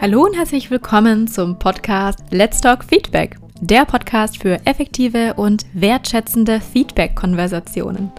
Hallo 0.00 0.24
und 0.24 0.36
herzlich 0.36 0.70
willkommen 0.70 1.26
zum 1.26 1.58
Podcast 1.58 2.20
Let's 2.30 2.60
Talk 2.60 2.84
Feedback, 2.84 3.36
der 3.60 3.84
Podcast 3.84 4.40
für 4.40 4.64
effektive 4.64 5.34
und 5.34 5.66
wertschätzende 5.72 6.60
Feedback-Konversationen. 6.60 8.12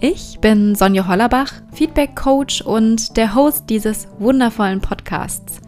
Ich 0.00 0.38
bin 0.40 0.74
Sonja 0.74 1.06
Hollerbach, 1.06 1.52
Feedback-Coach 1.74 2.62
und 2.62 3.18
der 3.18 3.34
Host 3.34 3.68
dieses 3.68 4.08
wundervollen 4.20 4.80
Podcasts. 4.80 5.60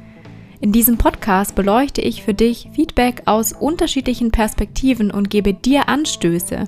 In 0.62 0.72
diesem 0.72 0.96
Podcast 0.96 1.54
beleuchte 1.54 2.00
ich 2.00 2.22
für 2.22 2.32
dich 2.32 2.70
Feedback 2.72 3.20
aus 3.26 3.52
unterschiedlichen 3.52 4.30
Perspektiven 4.30 5.10
und 5.10 5.28
gebe 5.28 5.52
dir 5.52 5.90
Anstöße, 5.90 6.64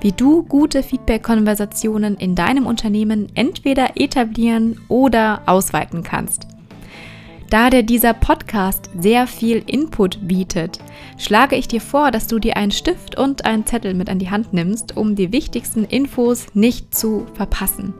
wie 0.00 0.10
du 0.10 0.42
gute 0.42 0.82
Feedback-Konversationen 0.82 2.16
in 2.16 2.34
deinem 2.34 2.66
Unternehmen 2.66 3.28
entweder 3.36 3.90
etablieren 3.94 4.80
oder 4.88 5.42
ausweiten 5.46 6.02
kannst. 6.02 6.55
Da 7.48 7.70
dir 7.70 7.84
dieser 7.84 8.12
Podcast 8.12 8.90
sehr 8.98 9.28
viel 9.28 9.62
Input 9.66 10.26
bietet, 10.26 10.80
schlage 11.16 11.54
ich 11.54 11.68
dir 11.68 11.80
vor, 11.80 12.10
dass 12.10 12.26
du 12.26 12.40
dir 12.40 12.56
einen 12.56 12.72
Stift 12.72 13.16
und 13.16 13.44
einen 13.44 13.64
Zettel 13.64 13.94
mit 13.94 14.10
an 14.10 14.18
die 14.18 14.30
Hand 14.30 14.52
nimmst, 14.52 14.96
um 14.96 15.14
die 15.14 15.30
wichtigsten 15.30 15.84
Infos 15.84 16.46
nicht 16.54 16.92
zu 16.92 17.26
verpassen. 17.34 17.94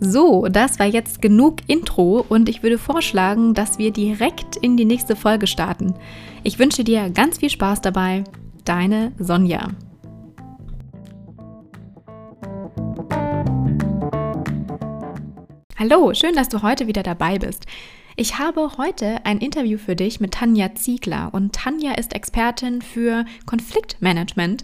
So, 0.00 0.48
das 0.50 0.80
war 0.80 0.86
jetzt 0.86 1.22
genug 1.22 1.58
Intro 1.68 2.24
und 2.28 2.48
ich 2.48 2.64
würde 2.64 2.78
vorschlagen, 2.78 3.54
dass 3.54 3.78
wir 3.78 3.92
direkt 3.92 4.56
in 4.56 4.76
die 4.76 4.84
nächste 4.84 5.14
Folge 5.14 5.46
starten. 5.46 5.94
Ich 6.42 6.58
wünsche 6.58 6.82
dir 6.82 7.10
ganz 7.10 7.38
viel 7.38 7.50
Spaß 7.50 7.80
dabei. 7.80 8.24
Deine 8.64 9.12
Sonja. 9.18 9.68
Hallo, 15.76 16.14
schön, 16.14 16.36
dass 16.36 16.48
du 16.48 16.62
heute 16.62 16.86
wieder 16.86 17.02
dabei 17.02 17.40
bist. 17.40 17.66
Ich 18.14 18.38
habe 18.38 18.78
heute 18.78 19.26
ein 19.26 19.38
Interview 19.38 19.76
für 19.76 19.96
dich 19.96 20.20
mit 20.20 20.34
Tanja 20.34 20.72
Ziegler 20.76 21.30
und 21.32 21.52
Tanja 21.52 21.94
ist 21.94 22.14
Expertin 22.14 22.80
für 22.80 23.24
Konfliktmanagement 23.44 24.62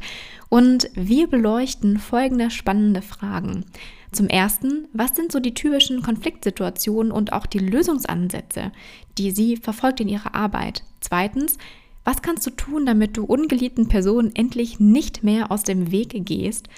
und 0.51 0.89
wir 0.95 1.27
beleuchten 1.27 1.99
folgende 1.99 2.49
spannende 2.53 3.03
Fragen. 3.03 3.65
Zum 4.13 4.29
ersten, 4.29 4.87
was 4.93 5.17
sind 5.17 5.33
so 5.33 5.41
die 5.41 5.53
typischen 5.53 6.03
Konfliktsituationen 6.03 7.11
und 7.11 7.33
auch 7.33 7.47
die 7.47 7.59
Lösungsansätze, 7.59 8.71
die 9.19 9.33
sie 9.33 9.57
verfolgt 9.57 9.99
in 9.99 10.09
ihrer 10.09 10.37
Arbeit? 10.37 10.85
Zweitens, 11.01 11.59
was 12.05 12.23
kannst 12.23 12.47
du 12.47 12.51
tun, 12.51 12.87
damit 12.87 13.17
du 13.17 13.25
ungeliebten 13.25 13.89
Personen 13.89 14.31
endlich 14.37 14.79
nicht 14.79 15.25
mehr 15.25 15.51
aus 15.51 15.65
dem 15.65 15.91
Weg 15.91 16.15
gehst? 16.25 16.69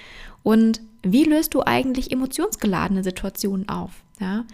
Und 0.41 0.81
wie 1.03 1.25
löst 1.25 1.53
du 1.53 1.61
eigentlich 1.61 2.11
emotionsgeladene 2.11 3.03
Situationen 3.03 3.69
auf? 3.69 4.02
Ja? 4.19 4.45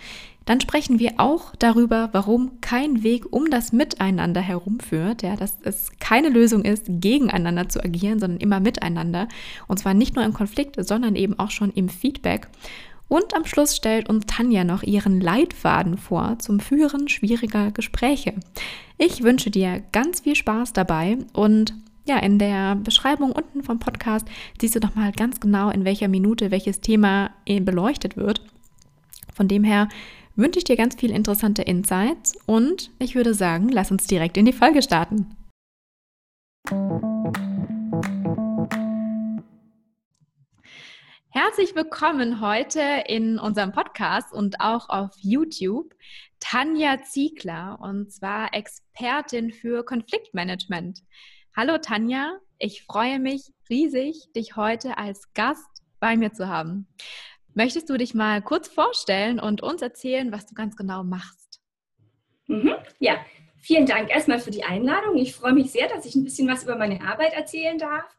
Dann 0.45 0.61
sprechen 0.61 0.97
wir 0.97 1.13
auch 1.17 1.55
darüber, 1.59 2.09
warum 2.11 2.59
kein 2.59 3.03
Weg 3.03 3.31
um 3.31 3.51
das 3.51 3.71
Miteinander 3.71 4.41
herumführt, 4.41 5.21
ja, 5.21 5.35
dass 5.35 5.57
es 5.61 5.91
keine 5.99 6.29
Lösung 6.29 6.65
ist, 6.65 6.85
gegeneinander 6.87 7.69
zu 7.69 7.83
agieren, 7.83 8.19
sondern 8.19 8.39
immer 8.39 8.59
miteinander. 8.59 9.27
Und 9.67 9.77
zwar 9.77 9.93
nicht 9.93 10.15
nur 10.15 10.25
im 10.25 10.33
Konflikt, 10.33 10.83
sondern 10.83 11.15
eben 11.15 11.37
auch 11.37 11.51
schon 11.51 11.69
im 11.71 11.87
Feedback. 11.87 12.47
Und 13.07 13.35
am 13.35 13.45
Schluss 13.45 13.75
stellt 13.75 14.09
uns 14.09 14.25
Tanja 14.27 14.63
noch 14.63 14.83
ihren 14.83 15.19
Leitfaden 15.19 15.97
vor 15.97 16.37
zum 16.39 16.59
Führen 16.59 17.09
schwieriger 17.09 17.71
Gespräche. 17.71 18.33
Ich 18.97 19.23
wünsche 19.23 19.51
dir 19.51 19.83
ganz 19.91 20.21
viel 20.21 20.35
Spaß 20.35 20.73
dabei 20.73 21.17
und 21.33 21.73
ja, 22.07 22.17
in 22.17 22.39
der 22.39 22.75
Beschreibung 22.75 23.31
unten 23.31 23.61
vom 23.61 23.77
Podcast 23.77 24.27
siehst 24.59 24.75
du 24.75 24.79
nochmal 24.79 25.11
ganz 25.11 25.39
genau, 25.39 25.69
in 25.69 25.85
welcher 25.85 26.07
Minute 26.07 26.49
welches 26.49 26.81
Thema 26.81 27.29
äh, 27.45 27.59
beleuchtet 27.59 28.17
wird. 28.17 28.41
Von 29.39 29.47
dem 29.47 29.63
her 29.63 29.87
wünsche 30.35 30.57
ich 30.59 30.65
dir 30.65 30.75
ganz 30.75 30.95
viele 30.99 31.15
interessante 31.15 31.61
Insights 31.61 32.37
und 32.45 32.91
ich 32.99 33.15
würde 33.15 33.33
sagen, 33.33 33.69
lass 33.69 33.89
uns 33.89 34.05
direkt 34.05 34.35
in 34.35 34.45
die 34.45 34.51
Folge 34.51 34.81
starten. 34.81 35.33
Herzlich 41.29 41.73
willkommen 41.73 42.41
heute 42.41 42.81
in 43.07 43.39
unserem 43.39 43.71
Podcast 43.71 44.33
und 44.33 44.59
auch 44.59 44.89
auf 44.89 45.11
YouTube 45.21 45.95
Tanja 46.41 47.01
Ziegler 47.03 47.79
und 47.81 48.11
zwar 48.11 48.53
Expertin 48.53 49.53
für 49.53 49.85
Konfliktmanagement. 49.85 50.99
Hallo 51.55 51.77
Tanja, 51.77 52.39
ich 52.57 52.83
freue 52.83 53.19
mich 53.19 53.53
riesig, 53.69 54.33
dich 54.35 54.57
heute 54.57 54.97
als 54.97 55.33
Gast 55.33 55.81
bei 56.01 56.17
mir 56.17 56.33
zu 56.33 56.49
haben. 56.49 56.89
Möchtest 57.59 57.89
du 57.89 57.97
dich 57.97 58.13
mal 58.13 58.41
kurz 58.41 58.69
vorstellen 58.69 59.37
und 59.37 59.61
uns 59.61 59.81
erzählen, 59.81 60.31
was 60.31 60.45
du 60.45 60.53
ganz 60.55 60.77
genau 60.77 61.03
machst? 61.03 61.59
Mhm, 62.47 62.73
ja, 62.99 63.17
vielen 63.57 63.85
Dank 63.85 64.09
erstmal 64.09 64.39
für 64.39 64.49
die 64.49 64.63
Einladung. 64.63 65.17
Ich 65.17 65.35
freue 65.35 65.51
mich 65.51 65.69
sehr, 65.69 65.89
dass 65.89 66.05
ich 66.05 66.15
ein 66.15 66.23
bisschen 66.23 66.47
was 66.47 66.63
über 66.63 66.77
meine 66.77 67.01
Arbeit 67.01 67.33
erzählen 67.33 67.77
darf 67.77 68.17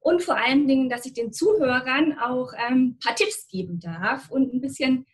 und 0.00 0.22
vor 0.22 0.36
allen 0.36 0.68
Dingen, 0.68 0.90
dass 0.90 1.06
ich 1.06 1.14
den 1.14 1.32
Zuhörern 1.32 2.18
auch 2.18 2.52
ein 2.52 2.72
ähm, 2.72 2.98
paar 3.02 3.14
Tipps 3.14 3.48
geben 3.48 3.80
darf 3.80 4.30
und 4.30 4.52
ein 4.52 4.60
bisschen 4.60 5.06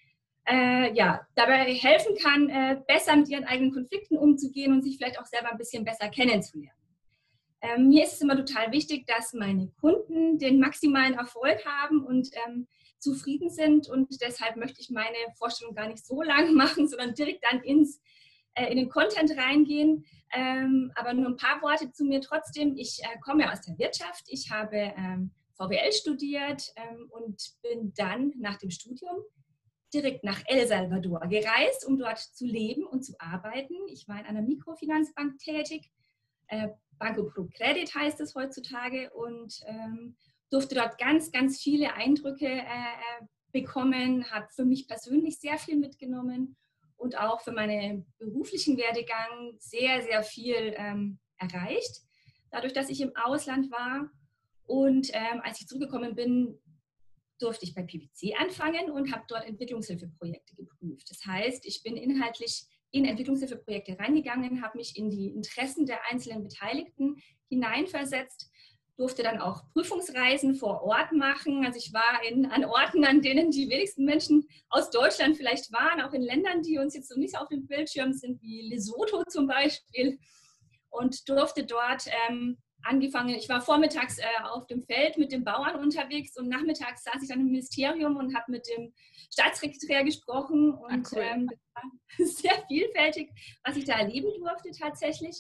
äh, 0.50 0.92
ja, 0.96 1.20
dabei 1.36 1.72
helfen 1.72 2.16
kann, 2.20 2.48
äh, 2.48 2.80
besser 2.88 3.14
mit 3.14 3.28
ihren 3.28 3.44
eigenen 3.44 3.72
Konflikten 3.72 4.18
umzugehen 4.18 4.72
und 4.72 4.82
sich 4.82 4.96
vielleicht 4.96 5.20
auch 5.20 5.26
selber 5.26 5.52
ein 5.52 5.58
bisschen 5.58 5.84
besser 5.84 6.08
kennenzulernen. 6.08 6.72
Ähm, 7.60 7.90
mir 7.90 8.02
ist 8.02 8.14
es 8.14 8.22
immer 8.22 8.36
total 8.36 8.72
wichtig, 8.72 9.06
dass 9.06 9.34
meine 9.34 9.70
Kunden 9.80 10.36
den 10.38 10.58
maximalen 10.58 11.14
Erfolg 11.14 11.64
haben 11.64 12.04
und 12.04 12.28
ähm, 12.44 12.66
zufrieden 12.98 13.50
sind. 13.50 13.88
Und 13.88 14.08
deshalb 14.20 14.56
möchte 14.56 14.80
ich 14.80 14.90
meine 14.90 15.16
Vorstellung 15.36 15.74
gar 15.74 15.88
nicht 15.88 16.04
so 16.04 16.22
lang 16.22 16.54
machen, 16.54 16.88
sondern 16.88 17.14
direkt 17.14 17.44
dann 17.50 17.62
ins, 17.62 18.00
äh, 18.54 18.70
in 18.70 18.76
den 18.76 18.88
Content 18.88 19.36
reingehen. 19.36 20.04
Ähm, 20.32 20.92
aber 20.94 21.14
nur 21.14 21.28
ein 21.28 21.36
paar 21.36 21.62
Worte 21.62 21.90
zu 21.92 22.04
mir 22.04 22.20
trotzdem. 22.20 22.76
Ich 22.76 23.00
äh, 23.02 23.18
komme 23.20 23.50
aus 23.50 23.62
der 23.62 23.78
Wirtschaft. 23.78 24.24
Ich 24.28 24.50
habe 24.50 24.76
ähm, 24.76 25.32
VWL 25.54 25.92
studiert 25.92 26.72
ähm, 26.76 27.08
und 27.10 27.42
bin 27.62 27.92
dann 27.96 28.32
nach 28.38 28.58
dem 28.58 28.70
Studium 28.70 29.16
direkt 29.92 30.22
nach 30.22 30.42
El 30.46 30.66
Salvador 30.66 31.20
gereist, 31.28 31.86
um 31.86 31.98
dort 31.98 32.18
zu 32.18 32.44
leben 32.44 32.84
und 32.84 33.02
zu 33.02 33.14
arbeiten. 33.18 33.74
Ich 33.88 34.06
war 34.06 34.20
in 34.20 34.26
einer 34.26 34.42
Mikrofinanzbank 34.42 35.38
tätig 35.38 35.90
äh, 36.48 36.68
Banco 36.98 37.24
Pro 37.24 37.46
Credit 37.54 37.94
heißt 37.94 38.20
es 38.20 38.34
heutzutage 38.34 39.10
und 39.10 39.60
ähm, 39.66 40.16
durfte 40.50 40.74
dort 40.74 40.98
ganz, 40.98 41.30
ganz 41.30 41.60
viele 41.60 41.94
Eindrücke 41.94 42.46
äh, 42.46 42.60
äh, 42.60 43.26
bekommen, 43.52 44.30
habe 44.30 44.46
für 44.50 44.64
mich 44.64 44.86
persönlich 44.86 45.38
sehr 45.38 45.58
viel 45.58 45.76
mitgenommen 45.76 46.56
und 46.96 47.16
auch 47.18 47.40
für 47.40 47.52
meinen 47.52 48.06
beruflichen 48.18 48.76
Werdegang 48.76 49.56
sehr, 49.58 50.02
sehr 50.02 50.22
viel 50.22 50.74
ähm, 50.76 51.18
erreicht, 51.38 52.02
dadurch, 52.50 52.72
dass 52.72 52.90
ich 52.90 53.00
im 53.00 53.14
Ausland 53.16 53.70
war. 53.70 54.10
Und 54.64 55.10
ähm, 55.12 55.40
als 55.42 55.60
ich 55.60 55.66
zurückgekommen 55.66 56.14
bin, 56.14 56.58
durfte 57.38 57.64
ich 57.64 57.74
bei 57.74 57.82
PwC 57.82 58.34
anfangen 58.34 58.90
und 58.90 59.12
habe 59.12 59.24
dort 59.28 59.46
Entwicklungshilfeprojekte 59.46 60.56
geprüft. 60.56 61.10
Das 61.10 61.24
heißt, 61.24 61.64
ich 61.64 61.82
bin 61.82 61.96
inhaltlich 61.96 62.66
in 62.90 63.04
Entwicklungshilfeprojekte 63.04 63.98
reingegangen, 63.98 64.62
habe 64.62 64.78
mich 64.78 64.96
in 64.96 65.10
die 65.10 65.28
Interessen 65.28 65.86
der 65.86 66.00
einzelnen 66.10 66.42
Beteiligten 66.42 67.16
hineinversetzt, 67.48 68.50
durfte 68.98 69.22
dann 69.22 69.38
auch 69.38 69.62
Prüfungsreisen 69.72 70.56
vor 70.56 70.82
Ort 70.82 71.12
machen. 71.12 71.64
Also 71.64 71.78
ich 71.78 71.92
war 71.92 72.22
in, 72.28 72.46
an 72.46 72.64
Orten, 72.64 73.04
an 73.04 73.22
denen 73.22 73.50
die 73.50 73.70
wenigsten 73.70 74.04
Menschen 74.04 74.46
aus 74.70 74.90
Deutschland 74.90 75.36
vielleicht 75.36 75.72
waren, 75.72 76.00
auch 76.00 76.12
in 76.12 76.22
Ländern, 76.22 76.62
die 76.62 76.78
uns 76.78 76.94
jetzt 76.94 77.08
so 77.08 77.18
nicht 77.18 77.38
auf 77.38 77.48
dem 77.48 77.66
Bildschirm 77.66 78.12
sind, 78.12 78.42
wie 78.42 78.68
Lesotho 78.68 79.22
zum 79.28 79.46
Beispiel. 79.46 80.18
Und 80.90 81.28
durfte 81.28 81.64
dort 81.64 82.06
ähm, 82.28 82.58
angefangen, 82.82 83.34
ich 83.36 83.48
war 83.48 83.60
vormittags 83.60 84.18
äh, 84.18 84.24
auf 84.50 84.66
dem 84.66 84.82
Feld 84.82 85.16
mit 85.16 85.30
den 85.30 85.44
Bauern 85.44 85.76
unterwegs 85.76 86.36
und 86.36 86.48
nachmittags 86.48 87.04
saß 87.04 87.22
ich 87.22 87.28
dann 87.28 87.40
im 87.40 87.46
Ministerium 87.46 88.16
und 88.16 88.34
habe 88.34 88.50
mit 88.50 88.66
dem 88.68 88.92
Staatssekretär 89.30 90.02
gesprochen 90.02 90.72
und 90.72 91.06
ah, 91.06 91.10
cool. 91.12 91.22
ähm, 91.22 91.50
sehr 92.26 92.64
vielfältig, 92.66 93.30
was 93.62 93.76
ich 93.76 93.84
da 93.84 93.94
erleben 93.94 94.30
durfte 94.40 94.70
tatsächlich. 94.72 95.36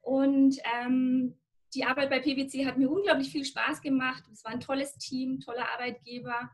Und 0.00 0.58
ähm, 0.80 1.36
die 1.74 1.84
Arbeit 1.84 2.10
bei 2.10 2.20
PwC 2.20 2.66
hat 2.66 2.78
mir 2.78 2.90
unglaublich 2.90 3.30
viel 3.30 3.44
Spaß 3.44 3.80
gemacht. 3.80 4.24
Es 4.32 4.44
war 4.44 4.52
ein 4.52 4.60
tolles 4.60 4.96
Team, 4.96 5.40
toller 5.40 5.68
Arbeitgeber. 5.72 6.50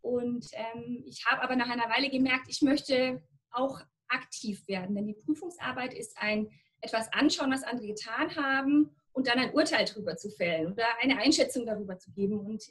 Und 0.00 0.46
ähm, 0.52 1.04
ich 1.06 1.24
habe 1.26 1.42
aber 1.42 1.56
nach 1.56 1.68
einer 1.68 1.88
Weile 1.88 2.10
gemerkt, 2.10 2.46
ich 2.48 2.62
möchte 2.62 3.22
auch 3.50 3.80
aktiv 4.08 4.66
werden, 4.68 4.94
denn 4.94 5.06
die 5.06 5.14
Prüfungsarbeit 5.14 5.94
ist 5.94 6.16
ein 6.18 6.50
etwas 6.80 7.12
anschauen, 7.12 7.52
was 7.52 7.62
andere 7.62 7.86
getan 7.86 8.34
haben 8.36 8.90
und 9.12 9.28
dann 9.28 9.38
ein 9.38 9.54
Urteil 9.54 9.84
darüber 9.84 10.16
zu 10.16 10.30
fällen 10.30 10.72
oder 10.72 10.84
eine 11.00 11.18
Einschätzung 11.18 11.64
darüber 11.64 11.98
zu 11.98 12.10
geben. 12.12 12.40
Und 12.40 12.64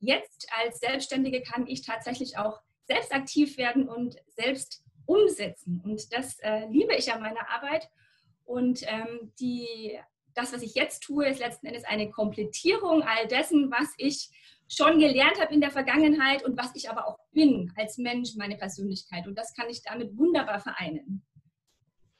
jetzt 0.00 0.48
als 0.62 0.80
Selbstständige 0.80 1.42
kann 1.42 1.66
ich 1.66 1.82
tatsächlich 1.82 2.36
auch 2.36 2.60
selbst 2.86 3.12
aktiv 3.14 3.56
werden 3.56 3.88
und 3.88 4.16
selbst 4.28 4.84
umsetzen. 5.06 5.80
Und 5.84 6.12
das 6.12 6.38
äh, 6.40 6.66
liebe 6.68 6.94
ich 6.94 7.12
an 7.12 7.20
meiner 7.20 7.48
Arbeit. 7.48 7.88
Und 8.44 8.82
ähm, 8.86 9.32
die, 9.40 9.98
das, 10.38 10.52
was 10.52 10.62
ich 10.62 10.74
jetzt 10.74 11.02
tue, 11.02 11.26
ist 11.26 11.40
letzten 11.40 11.66
Endes 11.66 11.84
eine 11.84 12.10
Komplettierung 12.10 13.02
all 13.02 13.26
dessen, 13.26 13.70
was 13.70 13.92
ich 13.96 14.30
schon 14.68 14.98
gelernt 14.98 15.40
habe 15.40 15.52
in 15.52 15.60
der 15.60 15.70
Vergangenheit 15.70 16.44
und 16.44 16.56
was 16.56 16.70
ich 16.74 16.88
aber 16.90 17.08
auch 17.08 17.18
bin 17.32 17.72
als 17.76 17.98
Mensch, 17.98 18.34
meine 18.36 18.56
Persönlichkeit. 18.56 19.26
Und 19.26 19.36
das 19.36 19.54
kann 19.54 19.68
ich 19.68 19.82
damit 19.82 20.16
wunderbar 20.16 20.60
vereinen. 20.60 21.26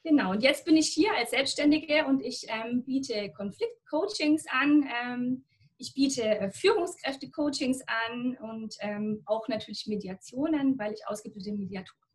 Genau, 0.02 0.30
und 0.30 0.42
jetzt 0.42 0.64
bin 0.64 0.76
ich 0.76 0.88
hier 0.88 1.14
als 1.14 1.30
Selbstständige 1.30 2.06
und 2.06 2.24
ich 2.24 2.46
ähm, 2.48 2.84
biete 2.84 3.30
Konfliktcoachings 3.36 4.46
an. 4.48 4.88
Ähm, 5.02 5.44
ich 5.76 5.94
biete 5.94 6.22
äh, 6.22 6.50
Führungskräfte-Coachings 6.50 7.82
an 7.86 8.36
und 8.40 8.74
ähm, 8.80 9.22
auch 9.26 9.46
natürlich 9.48 9.86
Mediationen, 9.86 10.78
weil 10.78 10.92
ich 10.92 11.06
ausgebildete 11.06 11.56
Mediatorin 11.56 12.07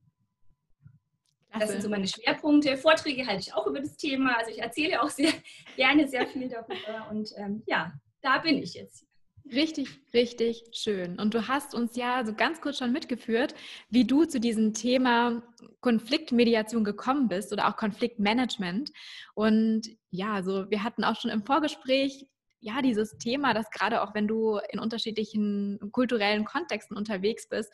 das 1.60 1.70
sind 1.70 1.82
so 1.82 1.90
meine 1.90 2.08
Schwerpunkte. 2.08 2.78
Vorträge 2.78 3.26
halte 3.26 3.42
ich 3.42 3.54
auch 3.54 3.68
über 3.68 3.80
das 3.80 3.96
Thema. 3.98 4.38
Also 4.38 4.52
ich 4.52 4.62
erzähle 4.62 5.02
auch 5.02 5.10
sehr 5.10 5.32
gerne 5.76 6.08
sehr 6.08 6.28
viel 6.28 6.50
darüber. 6.50 7.10
Und 7.12 7.32
ähm, 7.38 7.64
ja, 7.66 7.94
da 8.22 8.40
bin 8.40 8.62
ich 8.62 8.74
jetzt. 8.74 9.06
Richtig, 9.52 9.90
richtig 10.14 10.64
schön. 10.72 11.20
Und 11.20 11.34
du 11.34 11.48
hast 11.50 11.76
uns 11.76 11.98
ja 11.98 12.26
so 12.26 12.34
ganz 12.34 12.62
kurz 12.62 12.78
schon 12.78 12.94
mitgeführt, 12.94 13.54
wie 13.90 14.06
du 14.06 14.24
zu 14.24 14.40
diesem 14.40 14.74
Thema 14.74 15.44
Konfliktmediation 15.82 16.86
gekommen 16.86 17.28
bist 17.28 17.52
oder 17.52 17.68
auch 17.68 17.76
Konfliktmanagement. 17.76 18.92
Und 19.36 19.90
ja, 20.12 20.44
so 20.44 20.70
wir 20.70 20.84
hatten 20.84 21.04
auch 21.04 21.20
schon 21.20 21.30
im 21.30 21.46
Vorgespräch 21.46 22.26
ja, 22.64 22.82
dieses 22.82 23.18
Thema, 23.18 23.54
dass 23.54 23.70
gerade 23.70 24.02
auch 24.02 24.16
wenn 24.16 24.28
du 24.28 24.58
in 24.72 24.80
unterschiedlichen 24.80 25.80
kulturellen 25.92 26.46
Kontexten 26.46 26.96
unterwegs 26.96 27.50
bist, 27.50 27.70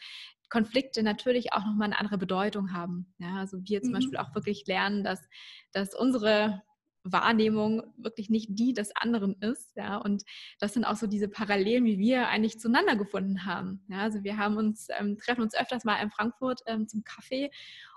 Konflikte 0.50 1.04
natürlich 1.04 1.54
auch 1.54 1.66
nochmal 1.66 1.88
eine 1.88 2.00
andere 2.00 2.18
Bedeutung 2.18 2.74
haben. 2.74 3.14
Ja, 3.20 3.36
also 3.36 3.58
wir 3.64 3.82
zum 3.82 3.92
mhm. 3.92 3.96
Beispiel 3.96 4.18
auch 4.18 4.34
wirklich 4.36 4.66
lernen, 4.68 5.04
dass, 5.04 5.22
dass 5.72 5.96
unsere 5.96 6.62
Wahrnehmung 7.04 7.84
wirklich 7.98 8.30
nicht 8.30 8.50
die 8.52 8.74
des 8.74 8.96
anderen 8.96 9.36
ist. 9.42 9.76
Ja, 9.76 9.98
und 9.98 10.24
das 10.60 10.74
sind 10.74 10.86
auch 10.86 10.96
so 10.96 11.08
diese 11.08 11.30
Parallelen, 11.30 11.86
wie 11.86 11.98
wir 11.98 12.28
eigentlich 12.28 12.60
zueinander 12.60 12.96
gefunden 12.96 13.46
haben. 13.46 13.84
Ja, 13.88 14.00
also 14.00 14.24
wir 14.24 14.38
haben 14.38 14.58
uns, 14.58 14.88
ähm, 15.00 15.18
treffen 15.18 15.42
uns 15.42 15.56
öfters 15.56 15.86
mal 15.86 16.02
in 16.02 16.12
Frankfurt 16.12 16.62
ähm, 16.66 16.88
zum 16.88 17.04
Kaffee, 17.04 17.52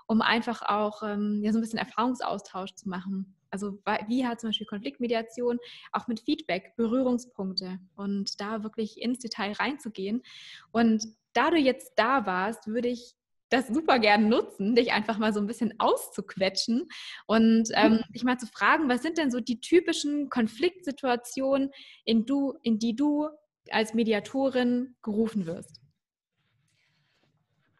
um 0.07 0.21
einfach 0.21 0.61
auch 0.61 1.03
ähm, 1.03 1.41
ja, 1.43 1.51
so 1.51 1.59
ein 1.59 1.61
bisschen 1.61 1.79
Erfahrungsaustausch 1.79 2.75
zu 2.75 2.89
machen. 2.89 3.35
Also 3.49 3.79
wie 4.07 4.25
hat 4.25 4.41
zum 4.41 4.49
Beispiel 4.49 4.65
Konfliktmediation 4.65 5.59
auch 5.91 6.07
mit 6.07 6.21
Feedback, 6.21 6.75
Berührungspunkte 6.75 7.77
und 7.95 8.41
da 8.41 8.63
wirklich 8.63 8.99
ins 8.99 9.19
Detail 9.19 9.51
reinzugehen. 9.51 10.23
Und 10.71 11.05
da 11.33 11.49
du 11.49 11.57
jetzt 11.57 11.93
da 11.95 12.25
warst, 12.25 12.67
würde 12.67 12.89
ich 12.89 13.15
das 13.49 13.67
super 13.67 13.99
gern 13.99 14.29
nutzen, 14.29 14.73
dich 14.75 14.91
einfach 14.93 15.19
mal 15.19 15.31
so 15.31 15.39
ein 15.39 15.45
bisschen 15.45 15.75
auszuquetschen 15.77 16.89
und 17.27 17.69
ähm, 17.73 17.93
mhm. 17.93 18.13
dich 18.13 18.23
mal 18.23 18.39
zu 18.39 18.47
fragen, 18.47 18.89
was 18.89 19.03
sind 19.03 19.19
denn 19.19 19.29
so 19.29 19.39
die 19.39 19.61
typischen 19.61 20.29
Konfliktsituationen, 20.29 21.69
in, 22.03 22.25
du, 22.25 22.55
in 22.63 22.79
die 22.79 22.95
du 22.95 23.29
als 23.69 23.93
Mediatorin 23.93 24.95
gerufen 25.03 25.45
wirst? 25.45 25.81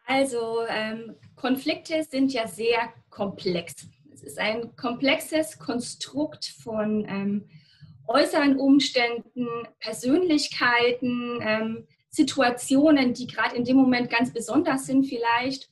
Also 0.06 0.60
ähm, 0.68 1.16
Konflikte 1.36 2.04
sind 2.04 2.32
ja 2.34 2.48
sehr 2.48 2.94
komplex. 3.10 3.88
Es 4.14 4.22
ist 4.22 4.38
ein 4.38 4.76
komplexes 4.76 5.58
Konstrukt 5.58 6.46
von 6.46 7.06
ähm, 7.08 7.50
äußeren 8.08 8.60
Umständen, 8.60 9.48
Persönlichkeiten, 9.80 11.40
ähm, 11.42 11.88
Situationen, 12.14 13.14
die 13.14 13.26
gerade 13.26 13.56
in 13.56 13.66
dem 13.66 13.76
Moment 13.76 14.10
ganz 14.10 14.32
besonders 14.32 14.86
sind 14.86 15.06
vielleicht. 15.06 15.70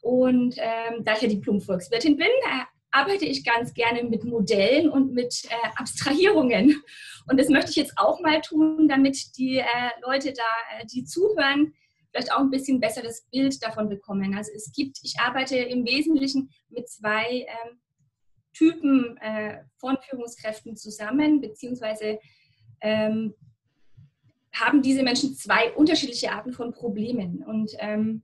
Und 0.00 0.54
ähm, 0.58 1.04
da 1.04 1.14
ich 1.14 1.22
ja 1.22 1.28
Diplom-Volkswirtin 1.28 2.16
bin, 2.16 2.26
äh, 2.26 2.64
arbeite 2.92 3.24
ich 3.24 3.44
ganz 3.44 3.74
gerne 3.74 4.04
mit 4.04 4.22
Modellen 4.22 4.88
und 4.90 5.12
mit 5.12 5.44
äh, 5.46 5.68
Abstrahierungen. 5.76 6.82
Und 7.28 7.40
das 7.40 7.48
möchte 7.48 7.70
ich 7.70 7.76
jetzt 7.76 7.94
auch 7.96 8.20
mal 8.20 8.40
tun, 8.40 8.88
damit 8.88 9.36
die 9.36 9.58
äh, 9.58 9.64
Leute 10.02 10.32
da, 10.32 10.78
äh, 10.78 10.86
die 10.86 11.04
zuhören, 11.04 11.74
vielleicht 12.10 12.32
auch 12.32 12.40
ein 12.40 12.50
bisschen 12.50 12.78
besseres 12.78 13.26
Bild 13.32 13.60
davon 13.62 13.88
bekommen. 13.88 14.36
Also 14.36 14.52
es 14.54 14.70
gibt, 14.72 14.98
ich 15.02 15.14
arbeite 15.18 15.56
im 15.56 15.84
Wesentlichen 15.84 16.50
mit 16.68 16.88
zwei 16.88 17.46
ähm, 17.48 17.80
Typen 18.52 19.16
äh, 19.16 19.62
von 19.78 19.96
Führungskräften 20.08 20.76
zusammen, 20.76 21.40
beziehungsweise 21.40 22.20
ähm, 22.82 23.34
haben 24.52 24.82
diese 24.82 25.02
Menschen 25.02 25.34
zwei 25.34 25.72
unterschiedliche 25.72 26.32
Arten 26.32 26.52
von 26.52 26.72
Problemen. 26.72 27.42
Und 27.42 27.72
ähm, 27.78 28.22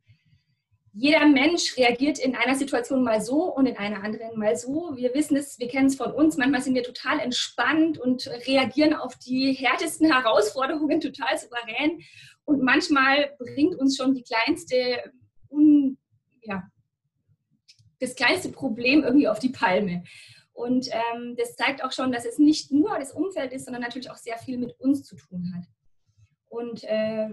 jeder 0.93 1.27
Mensch 1.27 1.77
reagiert 1.77 2.19
in 2.19 2.35
einer 2.35 2.55
Situation 2.55 3.05
mal 3.05 3.21
so 3.21 3.45
und 3.55 3.67
in 3.67 3.77
einer 3.77 4.03
anderen 4.03 4.39
mal 4.39 4.57
so. 4.57 4.93
Wir 4.97 5.15
wissen 5.15 5.37
es, 5.37 5.59
wir 5.59 5.69
kennen 5.69 5.87
es 5.87 5.97
von 5.97 6.13
uns. 6.13 6.37
Manchmal 6.37 6.61
sind 6.61 6.75
wir 6.75 6.83
total 6.83 7.21
entspannt 7.21 7.99
und 7.99 8.27
reagieren 8.47 8.95
auf 8.95 9.17
die 9.17 9.53
härtesten 9.53 10.13
Herausforderungen 10.13 11.01
total 11.01 11.39
souverän. 11.39 12.01
Und 12.45 12.63
manchmal 12.63 13.35
bringt 13.39 13.79
uns 13.79 13.97
schon 13.97 14.15
die 14.15 14.25
kleinste, 14.25 15.13
un, 15.51 15.99
ja, 16.43 16.65
das 18.01 18.15
kleinste 18.15 18.51
Problem 18.51 19.05
irgendwie 19.05 19.29
auf 19.29 19.39
die 19.39 19.51
Palme. 19.51 20.05
Und 20.53 20.89
ähm, 20.91 21.37
das 21.37 21.55
zeigt 21.55 21.85
auch 21.85 21.93
schon, 21.93 22.11
dass 22.11 22.25
es 22.25 22.39
nicht 22.39 22.73
nur 22.73 22.99
das 22.99 23.13
Umfeld 23.13 23.53
ist, 23.53 23.67
sondern 23.67 23.83
natürlich 23.83 24.11
auch 24.11 24.17
sehr 24.17 24.39
viel 24.39 24.59
mit 24.59 24.79
uns 24.81 25.05
zu 25.05 25.15
tun 25.15 25.53
hat. 25.55 25.65
Und 26.49 26.85
äh, 26.85 27.29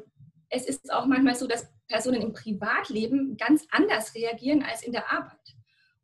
es 0.50 0.66
ist 0.66 0.92
auch 0.92 1.06
manchmal 1.06 1.36
so, 1.36 1.48
dass 1.48 1.72
Personen 1.88 2.22
im 2.22 2.34
Privatleben 2.34 3.38
ganz 3.38 3.66
anders 3.70 4.16
reagieren 4.16 4.64
als 4.64 4.84
in 4.84 4.92
der 4.92 5.12
Arbeit. 5.12 5.56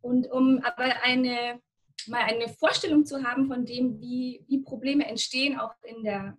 Und 0.01 0.29
um 0.31 0.59
aber 0.63 1.03
eine, 1.03 1.61
mal 2.07 2.23
eine 2.23 2.47
Vorstellung 2.49 3.05
zu 3.05 3.23
haben 3.23 3.47
von 3.47 3.65
dem, 3.65 3.99
wie, 3.99 4.43
wie 4.47 4.59
Probleme 4.59 5.05
entstehen, 5.05 5.59
auch 5.59 5.73
in 5.83 6.03
der, 6.03 6.37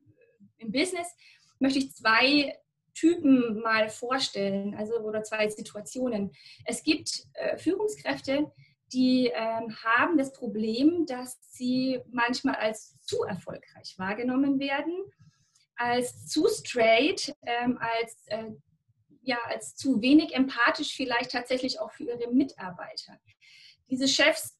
im 0.58 0.72
Business, 0.72 1.08
möchte 1.58 1.78
ich 1.78 1.92
zwei 1.94 2.56
Typen 2.94 3.60
mal 3.60 3.88
vorstellen, 3.88 4.74
also 4.74 4.98
oder 5.00 5.22
zwei 5.22 5.48
Situationen. 5.48 6.32
Es 6.64 6.82
gibt 6.82 7.24
äh, 7.34 7.56
Führungskräfte, 7.56 8.52
die 8.92 9.28
äh, 9.28 9.34
haben 9.34 10.18
das 10.18 10.32
Problem, 10.32 11.06
dass 11.06 11.38
sie 11.50 12.00
manchmal 12.10 12.56
als 12.56 13.00
zu 13.00 13.22
erfolgreich 13.22 13.94
wahrgenommen 13.96 14.58
werden 14.58 15.04
als 15.76 16.26
zu 16.26 16.46
straight, 16.48 17.34
ähm, 17.46 17.78
als, 17.78 18.16
äh, 18.26 18.50
ja, 19.22 19.38
als 19.46 19.74
zu 19.76 20.00
wenig 20.00 20.34
empathisch 20.34 20.94
vielleicht 20.94 21.30
tatsächlich 21.32 21.80
auch 21.80 21.92
für 21.92 22.04
ihre 22.04 22.32
Mitarbeiter. 22.32 23.18
Diese 23.88 24.08
Chefs 24.08 24.58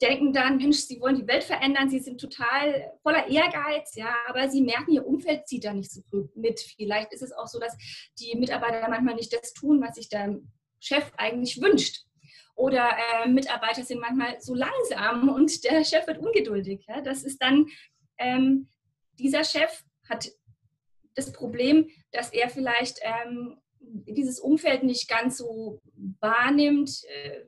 denken 0.00 0.32
dann, 0.32 0.58
Mensch, 0.58 0.78
sie 0.78 1.00
wollen 1.00 1.16
die 1.16 1.26
Welt 1.26 1.44
verändern, 1.44 1.88
sie 1.88 2.00
sind 2.00 2.20
total 2.20 2.92
voller 3.02 3.28
Ehrgeiz, 3.28 3.94
ja, 3.94 4.14
aber 4.28 4.48
sie 4.48 4.60
merken, 4.60 4.92
ihr 4.92 5.06
Umfeld 5.06 5.48
zieht 5.48 5.64
da 5.64 5.72
nicht 5.72 5.90
so 5.90 6.02
mit. 6.34 6.60
Vielleicht 6.60 7.12
ist 7.12 7.22
es 7.22 7.32
auch 7.32 7.46
so, 7.46 7.58
dass 7.58 7.76
die 8.18 8.36
Mitarbeiter 8.36 8.88
manchmal 8.88 9.14
nicht 9.14 9.32
das 9.32 9.54
tun, 9.54 9.80
was 9.80 9.94
sich 9.94 10.08
der 10.08 10.38
Chef 10.80 11.10
eigentlich 11.16 11.60
wünscht. 11.60 12.04
Oder 12.54 12.90
äh, 12.96 13.28
Mitarbeiter 13.28 13.84
sind 13.84 14.00
manchmal 14.00 14.40
so 14.40 14.54
langsam 14.54 15.28
und 15.28 15.64
der 15.64 15.84
Chef 15.84 16.06
wird 16.06 16.18
ungeduldig. 16.18 16.84
Ja? 16.88 17.00
Das 17.02 17.22
ist 17.22 17.42
dann, 17.42 17.66
ähm, 18.18 18.68
dieser 19.18 19.44
Chef 19.44 19.82
hat 20.08 20.30
das 21.16 21.32
Problem, 21.32 21.88
dass 22.12 22.32
er 22.32 22.48
vielleicht 22.48 23.00
ähm, 23.02 23.58
dieses 23.80 24.38
Umfeld 24.38 24.82
nicht 24.82 25.08
ganz 25.08 25.38
so 25.38 25.80
wahrnimmt 26.20 27.02
äh, 27.08 27.44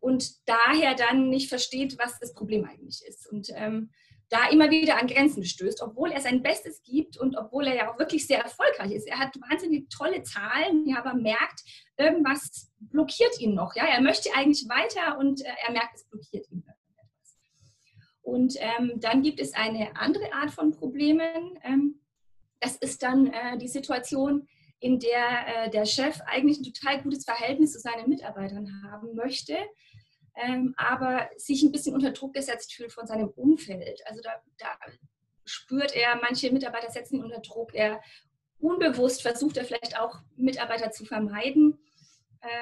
und 0.00 0.46
daher 0.46 0.94
dann 0.94 1.30
nicht 1.30 1.48
versteht, 1.48 1.96
was 1.98 2.18
das 2.18 2.34
Problem 2.34 2.64
eigentlich 2.64 3.02
ist. 3.06 3.26
Und 3.30 3.48
ähm, 3.54 3.90
da 4.28 4.48
immer 4.48 4.70
wieder 4.70 4.98
an 4.98 5.06
Grenzen 5.06 5.44
stößt, 5.44 5.82
obwohl 5.82 6.10
er 6.10 6.20
sein 6.20 6.42
Bestes 6.42 6.82
gibt 6.82 7.16
und 7.16 7.36
obwohl 7.36 7.66
er 7.66 7.76
ja 7.76 7.92
auch 7.92 7.98
wirklich 7.98 8.26
sehr 8.26 8.40
erfolgreich 8.40 8.92
ist. 8.92 9.06
Er 9.06 9.18
hat 9.18 9.36
wahnsinnig 9.48 9.88
tolle 9.90 10.22
Zahlen, 10.22 10.86
ja, 10.86 10.98
aber 10.98 11.14
merkt, 11.14 11.62
irgendwas 11.96 12.70
blockiert 12.80 13.38
ihn 13.40 13.54
noch. 13.54 13.76
Ja? 13.76 13.84
Er 13.84 14.00
möchte 14.00 14.30
eigentlich 14.34 14.68
weiter 14.68 15.18
und 15.18 15.42
äh, 15.42 15.52
er 15.66 15.72
merkt, 15.72 15.94
es 15.94 16.04
blockiert 16.08 16.50
ihn. 16.50 16.64
Und 18.22 18.54
ähm, 18.58 18.94
dann 18.96 19.22
gibt 19.22 19.38
es 19.38 19.52
eine 19.52 19.96
andere 19.96 20.32
Art 20.32 20.50
von 20.50 20.72
Problemen. 20.72 21.58
Ähm, 21.62 22.00
das 22.64 22.76
ist 22.76 23.02
dann 23.02 23.26
äh, 23.26 23.58
die 23.58 23.68
Situation, 23.68 24.48
in 24.80 24.98
der 24.98 25.66
äh, 25.66 25.70
der 25.70 25.84
Chef 25.84 26.20
eigentlich 26.26 26.58
ein 26.58 26.72
total 26.72 27.02
gutes 27.02 27.24
Verhältnis 27.24 27.72
zu 27.72 27.78
seinen 27.78 28.08
Mitarbeitern 28.08 28.82
haben 28.90 29.14
möchte, 29.14 29.56
ähm, 30.34 30.74
aber 30.76 31.28
sich 31.36 31.62
ein 31.62 31.72
bisschen 31.72 31.94
unter 31.94 32.12
Druck 32.12 32.34
gesetzt 32.34 32.74
fühlt 32.74 32.92
von 32.92 33.06
seinem 33.06 33.28
Umfeld. 33.28 34.00
Also 34.06 34.20
da, 34.22 34.42
da 34.58 34.68
spürt 35.44 35.94
er, 35.94 36.16
manche 36.16 36.52
Mitarbeiter 36.52 36.90
setzen 36.90 37.16
ihn 37.16 37.24
unter 37.24 37.40
Druck. 37.40 37.74
Er 37.74 38.00
unbewusst 38.58 39.22
versucht 39.22 39.56
er 39.56 39.64
vielleicht 39.64 39.98
auch 39.98 40.20
Mitarbeiter 40.36 40.90
zu 40.90 41.04
vermeiden 41.04 41.78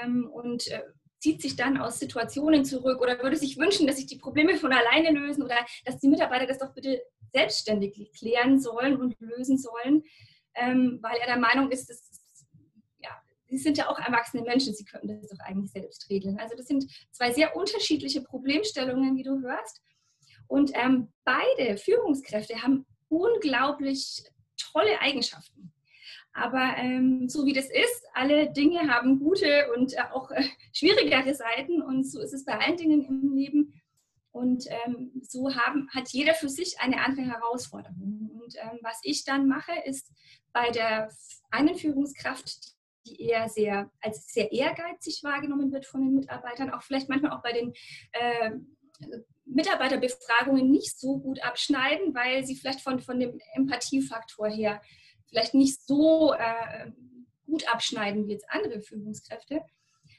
ähm, 0.02 0.28
und 0.32 0.68
äh, 0.68 0.82
zieht 1.23 1.41
sich 1.41 1.55
dann 1.55 1.79
aus 1.79 2.00
Situationen 2.00 2.64
zurück 2.64 3.00
oder 3.00 3.23
würde 3.23 3.37
sich 3.37 3.57
wünschen, 3.57 3.87
dass 3.87 3.97
sich 3.97 4.07
die 4.07 4.19
Probleme 4.19 4.57
von 4.57 4.73
alleine 4.73 5.11
lösen 5.11 5.43
oder 5.43 5.57
dass 5.85 5.99
die 5.99 6.09
Mitarbeiter 6.09 6.47
das 6.47 6.59
doch 6.59 6.75
bitte 6.75 7.00
selbstständig 7.33 8.12
klären 8.12 8.61
sollen 8.61 8.97
und 8.97 9.14
lösen 9.21 9.57
sollen, 9.57 10.02
ähm, 10.55 10.99
weil 11.00 11.17
er 11.19 11.26
der 11.26 11.38
Meinung 11.38 11.71
ist, 11.71 11.88
dass 11.88 12.23
sie 13.52 13.59
sind 13.59 13.76
ja 13.76 13.88
auch 13.88 13.99
erwachsene 13.99 14.43
Menschen, 14.43 14.75
sie 14.75 14.85
könnten 14.85 15.09
das 15.09 15.29
doch 15.29 15.38
eigentlich 15.41 15.71
selbst 15.71 16.09
regeln. 16.09 16.38
Also 16.38 16.57
das 16.57 16.67
sind 16.67 16.87
zwei 17.11 17.33
sehr 17.33 17.55
unterschiedliche 17.55 18.23
Problemstellungen, 18.23 19.14
wie 19.17 19.23
du 19.23 19.41
hörst. 19.43 19.83
Und 20.47 20.73
ähm, 20.75 21.12
beide 21.25 21.76
Führungskräfte 21.76 22.62
haben 22.62 22.87
unglaublich 23.09 24.25
tolle 24.57 25.00
Eigenschaften. 25.00 25.72
Aber 26.35 26.77
ähm, 26.79 27.29
so 27.29 27.45
wie 27.45 27.53
das 27.53 27.67
ist, 27.67 28.07
alle 28.15 28.51
Dinge 28.53 28.89
haben 28.89 29.19
gute 29.19 29.71
und 29.77 29.93
äh, 29.95 30.03
auch 30.12 30.31
äh, 30.31 30.45
schwierigere 30.73 31.35
Seiten 31.35 31.83
und 31.83 32.11
so 32.11 32.21
ist 32.21 32.33
es 32.33 32.45
bei 32.45 32.59
allen 32.59 32.77
Dingen 32.77 33.05
im 33.05 33.35
Leben. 33.35 33.81
Und 34.31 34.65
ähm, 34.87 35.12
so 35.21 35.55
haben, 35.55 35.91
hat 35.91 36.09
jeder 36.09 36.33
für 36.33 36.49
sich 36.49 36.81
eine 36.81 37.05
andere 37.05 37.27
Herausforderung. 37.27 38.31
Und 38.43 38.55
ähm, 38.57 38.79
was 38.81 38.99
ich 39.03 39.25
dann 39.27 39.47
mache, 39.47 39.73
ist 39.85 40.11
bei 40.55 40.71
der 40.71 41.11
einen 41.51 41.77
Führungskraft, 41.77 42.73
die 43.07 43.21
eher 43.21 43.51
sehr 43.51 43.91
als 44.01 44.33
sehr 44.33 44.51
ehrgeizig 44.51 45.23
wahrgenommen 45.23 45.71
wird 45.71 45.85
von 45.85 46.01
den 46.01 46.15
Mitarbeitern, 46.15 46.71
auch 46.71 46.83
vielleicht 46.83 47.11
manchmal 47.11 47.33
auch 47.33 47.43
bei 47.43 47.53
den 47.53 47.75
äh, 48.12 48.53
Mitarbeiterbefragungen 49.45 50.71
nicht 50.71 50.99
so 50.99 51.19
gut 51.19 51.43
abschneiden, 51.43 52.15
weil 52.15 52.45
sie 52.47 52.57
vielleicht 52.57 52.81
von, 52.81 53.01
von 53.01 53.21
dem 53.21 53.39
Empathiefaktor 53.55 54.49
her 54.49 54.81
vielleicht 55.33 55.55
nicht 55.55 55.81
so 55.87 56.35
äh, 56.35 56.91
gut 57.47 57.67
abschneiden 57.73 58.29
wie 58.29 58.33
jetzt 58.33 58.51
andere 58.51 58.83
Führungskräfte. 58.83 59.62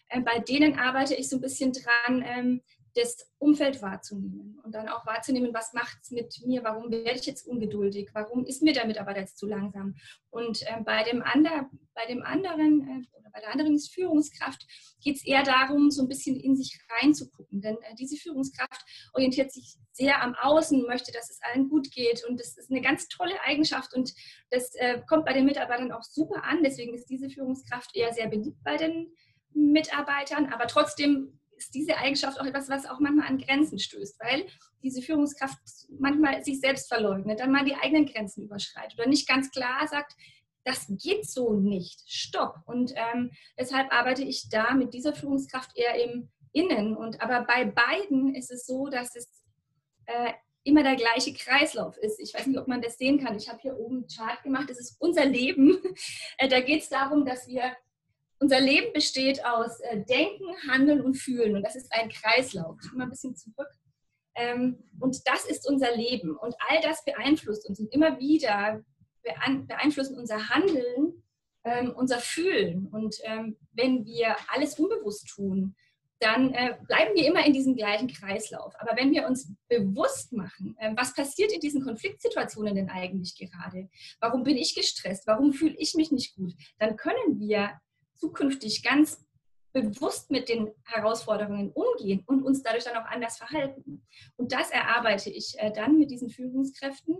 Äh, 0.10 0.22
bei 0.22 0.40
denen 0.40 0.80
arbeite 0.80 1.14
ich 1.14 1.30
so 1.30 1.38
ein 1.38 1.42
bisschen 1.42 1.72
dran, 1.72 2.24
ähm, 2.26 2.62
das 2.96 3.28
Umfeld 3.40 3.82
wahrzunehmen 3.82 4.60
und 4.64 4.74
dann 4.74 4.88
auch 4.88 5.06
wahrzunehmen, 5.06 5.54
was 5.54 5.74
macht 5.74 5.98
es 6.02 6.12
mit 6.12 6.42
mir, 6.46 6.64
warum 6.64 6.92
werde 6.92 7.20
ich 7.20 7.26
jetzt 7.26 7.48
ungeduldig, 7.48 8.10
warum 8.14 8.46
ist 8.46 8.62
mir 8.62 8.74
der 8.74 8.86
Mitarbeiter 8.86 9.22
jetzt 9.22 9.38
zu 9.38 9.48
langsam. 9.48 9.96
Und 10.30 10.62
äh, 10.64 10.82
bei, 10.84 11.04
dem 11.04 11.24
ander, 11.24 11.70
bei 11.96 12.06
dem 12.06 12.22
anderen 12.24 12.82
äh, 12.88 13.18
oder 13.18 13.30
bei 13.32 13.40
der 13.40 13.52
anderen 13.52 13.80
Führungskraft 13.80 14.66
geht 15.02 15.18
es 15.18 15.26
eher 15.26 15.44
darum, 15.44 15.90
so 15.90 16.04
ein 16.04 16.08
bisschen 16.08 16.36
in 16.40 16.56
sich 16.56 16.80
reinzugucken. 17.02 17.62
Denn 17.62 17.78
äh, 17.82 17.96
diese 17.96 18.16
Führungskraft 18.16 18.86
orientiert 19.14 19.52
sich 19.52 19.76
sehr 19.92 20.22
am 20.22 20.36
Außen, 20.36 20.86
möchte, 20.86 21.12
dass 21.12 21.32
es 21.32 21.40
allen 21.42 21.70
gut 21.70 21.92
geht. 21.92 22.24
Und 22.26 22.40
das 22.40 22.58
ist 22.58 22.70
eine 22.70 22.82
ganz 22.82 23.08
tolle 23.08 23.40
Eigenschaft 23.42 23.94
und 23.96 24.14
das 24.52 24.74
äh, 24.76 25.02
kommt 25.08 25.26
bei 25.26 25.34
den 25.34 25.46
Mitarbeitern 25.46 25.92
auch 25.92 26.04
super 26.04 26.44
an. 26.44 26.64
Deswegen 26.64 26.94
ist 26.94 27.10
diese 27.10 27.30
Führungskraft 27.30 27.96
eher 27.96 28.14
sehr 28.14 28.28
beliebt 28.28 28.64
bei 28.64 28.78
den 28.78 29.14
Mitarbeitern, 29.56 30.52
aber 30.52 30.68
trotzdem 30.68 31.40
ist 31.64 31.74
diese 31.74 31.98
Eigenschaft 31.98 32.40
auch 32.40 32.46
etwas, 32.46 32.70
was 32.70 32.86
auch 32.86 33.00
manchmal 33.00 33.28
an 33.28 33.38
Grenzen 33.38 33.80
stößt, 33.80 34.20
weil 34.20 34.46
diese 34.82 35.02
Führungskraft 35.02 35.58
manchmal 36.00 36.44
sich 36.44 36.60
selbst 36.60 36.88
verleugnet, 36.88 37.40
dann 37.40 37.52
mal 37.52 37.66
die 37.66 37.76
eigenen 37.76 38.06
Grenzen 38.06 38.44
überschreitet 38.44 39.00
oder 39.00 39.08
nicht 39.08 39.28
ganz 39.28 39.50
klar 39.52 39.88
sagt, 39.88 40.14
das 40.66 40.88
geht 40.90 41.30
so 41.30 41.54
nicht, 41.54 42.02
stopp. 42.08 42.56
Und 42.66 42.94
ähm, 42.96 43.32
deshalb 43.60 43.94
arbeite 43.94 44.24
ich 44.24 44.50
da 44.50 44.74
mit 44.74 44.94
dieser 44.94 45.14
Führungskraft 45.14 45.76
eher 45.76 46.02
im 46.04 46.30
Innen. 46.54 46.96
Und 46.96 47.22
aber 47.22 47.46
bei 47.46 47.66
beiden 47.66 48.34
ist 48.36 48.52
es 48.52 48.66
so, 48.66 48.88
dass 48.88 49.16
es 49.16 49.28
äh, 50.06 50.32
immer 50.64 50.84
der 50.84 50.96
gleiche 50.96 51.34
Kreislauf 51.34 51.98
ist. 51.98 52.20
Ich 52.20 52.34
weiß 52.34 52.48
nicht, 52.48 52.58
ob 52.58 52.68
man 52.68 52.82
das 52.82 52.98
sehen 52.98 53.20
kann. 53.20 53.36
Ich 53.36 53.50
habe 53.50 53.60
hier 53.62 53.78
oben 53.78 53.98
einen 53.98 54.08
Chart 54.08 54.42
gemacht. 54.44 54.70
Das 54.70 54.80
ist 54.80 54.96
unser 55.00 55.26
Leben. 55.26 55.78
Äh, 56.38 56.48
da 56.48 56.62
geht 56.62 56.82
es 56.82 56.90
darum, 56.90 57.26
dass 57.26 57.48
wir 57.48 57.76
unser 58.40 58.60
Leben 58.60 58.94
besteht 58.94 59.46
aus 59.46 59.80
äh, 59.82 60.04
Denken, 60.04 60.46
Handeln 60.68 61.02
und 61.02 61.16
Fühlen. 61.16 61.56
Und 61.56 61.64
das 61.64 61.76
ist 61.76 61.92
ein 61.92 62.10
Kreislauf. 62.10 62.78
Ich 62.84 62.92
mal 62.94 63.06
ein 63.06 63.10
bisschen 63.10 63.36
zurück. 63.36 63.70
Ähm, 64.36 64.84
und 65.00 65.28
das 65.28 65.46
ist 65.46 65.68
unser 65.70 65.96
Leben. 65.96 66.36
Und 66.38 66.56
all 66.68 66.82
das 66.82 67.04
beeinflusst 67.06 67.68
uns. 67.68 67.80
Und 67.80 67.94
immer 67.94 68.20
wieder 68.20 68.84
beeinflussen 69.68 70.18
unser 70.18 70.50
Handeln, 70.50 71.24
ähm, 71.64 71.94
unser 71.96 72.20
Fühlen. 72.20 72.88
Und 72.88 73.16
ähm, 73.24 73.58
wenn 73.72 74.06
wir 74.06 74.36
alles 74.50 74.78
unbewusst 74.78 75.30
tun, 75.30 75.76
dann 76.20 76.54
äh, 76.54 76.78
bleiben 76.88 77.16
wir 77.16 77.26
immer 77.26 77.46
in 77.46 77.54
diesem 77.54 77.76
gleichen 77.76 78.08
Kreislauf. 78.08 78.74
Aber 78.80 78.96
wenn 78.96 79.12
wir 79.12 79.28
uns 79.28 79.52
bewusst 79.68 80.32
machen, 80.32 80.76
äh, 80.80 80.94
was 80.96 81.14
passiert 81.14 81.52
in 81.52 81.60
diesen 81.60 81.84
Konfliktsituationen 81.84 82.76
denn 82.76 82.90
eigentlich 82.90 83.36
gerade? 83.36 83.90
Warum 84.20 84.44
bin 84.44 84.58
ich 84.58 84.74
gestresst? 84.74 85.28
Warum 85.28 85.54
fühle 85.54 85.76
ich 85.78 85.96
mich 85.96 86.12
nicht 86.12 86.36
gut? 86.36 86.54
Dann 86.80 86.96
können 86.96 87.40
wir 87.40 87.72
zukünftig 88.16 88.84
ganz 88.84 89.24
bewusst 89.74 90.30
mit 90.30 90.48
den 90.50 90.72
Herausforderungen 90.86 91.72
umgehen 91.72 92.24
und 92.28 92.44
uns 92.44 92.62
dadurch 92.62 92.84
dann 92.86 92.96
auch 92.96 93.10
anders 93.10 93.38
verhalten. 93.38 94.06
Und 94.38 94.52
das 94.52 94.70
erarbeite 94.70 95.32
ich 95.32 95.56
äh, 95.58 95.72
dann 95.74 95.98
mit 95.98 96.12
diesen 96.12 96.30
Führungskräften. 96.30 97.18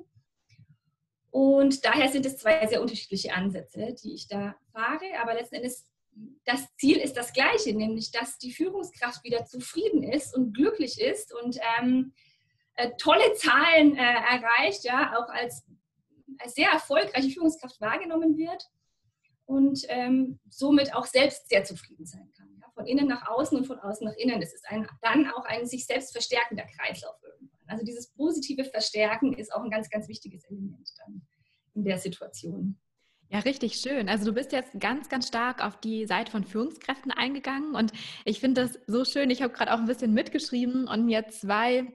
Und 1.32 1.84
daher 1.84 2.10
sind 2.10 2.28
es 2.28 2.38
zwei 2.38 2.66
sehr 2.68 2.82
unterschiedliche 2.82 3.34
Ansätze, 3.34 3.96
die 4.04 4.14
ich 4.14 4.28
da 4.28 4.56
fahre. 4.72 5.20
Aber 5.20 5.34
letzten 5.34 5.56
Endes, 5.56 5.84
das 6.46 6.68
Ziel 6.78 6.98
ist 6.98 7.18
das 7.18 7.34
gleiche, 7.34 7.74
nämlich 7.74 8.12
dass 8.12 8.38
die 8.38 8.54
Führungskraft 8.54 9.24
wieder 9.24 9.46
zufrieden 9.46 10.04
ist 10.04 10.38
und 10.38 10.54
glücklich 10.54 11.02
ist 11.02 11.34
und 11.34 11.58
ähm, 11.80 12.14
äh, 12.76 12.92
tolle 13.00 13.34
Zahlen 13.34 13.98
äh, 13.98 14.02
erreicht, 14.02 14.84
ja, 14.84 15.18
auch 15.18 15.30
als, 15.30 15.66
als 16.38 16.54
sehr 16.54 16.70
erfolgreiche 16.70 17.32
Führungskraft 17.32 17.82
wahrgenommen 17.82 18.38
wird 18.38 18.70
und 19.46 19.82
ähm, 19.90 20.40
somit 20.50 20.94
auch 20.94 21.06
selbst 21.06 21.50
sehr 21.50 21.64
zufrieden 21.64 22.06
sein 22.06 22.32
kann. 22.38 22.48
Ja? 22.60 22.68
Von 22.74 22.86
innen 22.86 23.08
nach 23.08 23.28
außen 23.28 23.58
und 23.58 23.66
von 23.66 23.80
außen 23.80 24.06
nach 24.06 24.16
innen. 24.16 24.40
Das 24.40 24.54
ist 24.54 24.66
ein, 24.68 24.88
dann 25.02 25.30
auch 25.32 25.46
ein 25.46 25.66
sich 25.66 25.86
selbst 25.86 26.12
verstärkender 26.12 26.66
Kreislauf 26.66 27.16
irgendwann. 27.24 27.60
Also 27.68 27.86
dieses 27.86 28.12
positive 28.14 28.66
Verstärken 28.66 29.34
ist 29.34 29.54
auch 29.54 29.64
ein 29.64 29.70
ganz, 29.70 29.90
ganz 29.90 30.08
wichtiges 30.08 30.44
Element 30.46 30.90
dann 31.00 31.22
in 31.76 31.84
der 31.84 31.98
Situation. 31.98 32.80
Ja, 33.30 33.40
richtig 33.40 33.78
schön. 33.78 34.10
Also 34.10 34.26
du 34.26 34.34
bist 34.34 34.52
jetzt 34.52 34.80
ganz, 34.80 35.10
ganz 35.10 35.28
stark 35.28 35.66
auf 35.66 35.80
die 35.80 36.06
Seite 36.06 36.32
von 36.32 36.44
Führungskräften 36.44 37.12
eingegangen 37.12 37.74
und 37.74 37.92
ich 38.26 38.40
finde 38.40 38.62
das 38.62 38.80
so 38.86 39.06
schön. 39.06 39.32
Ich 39.32 39.42
habe 39.42 39.54
gerade 39.54 39.74
auch 39.74 39.80
ein 39.80 39.88
bisschen 39.88 40.14
mitgeschrieben 40.14 40.88
und 40.88 41.06
mir 41.06 41.28
zwei 41.30 41.92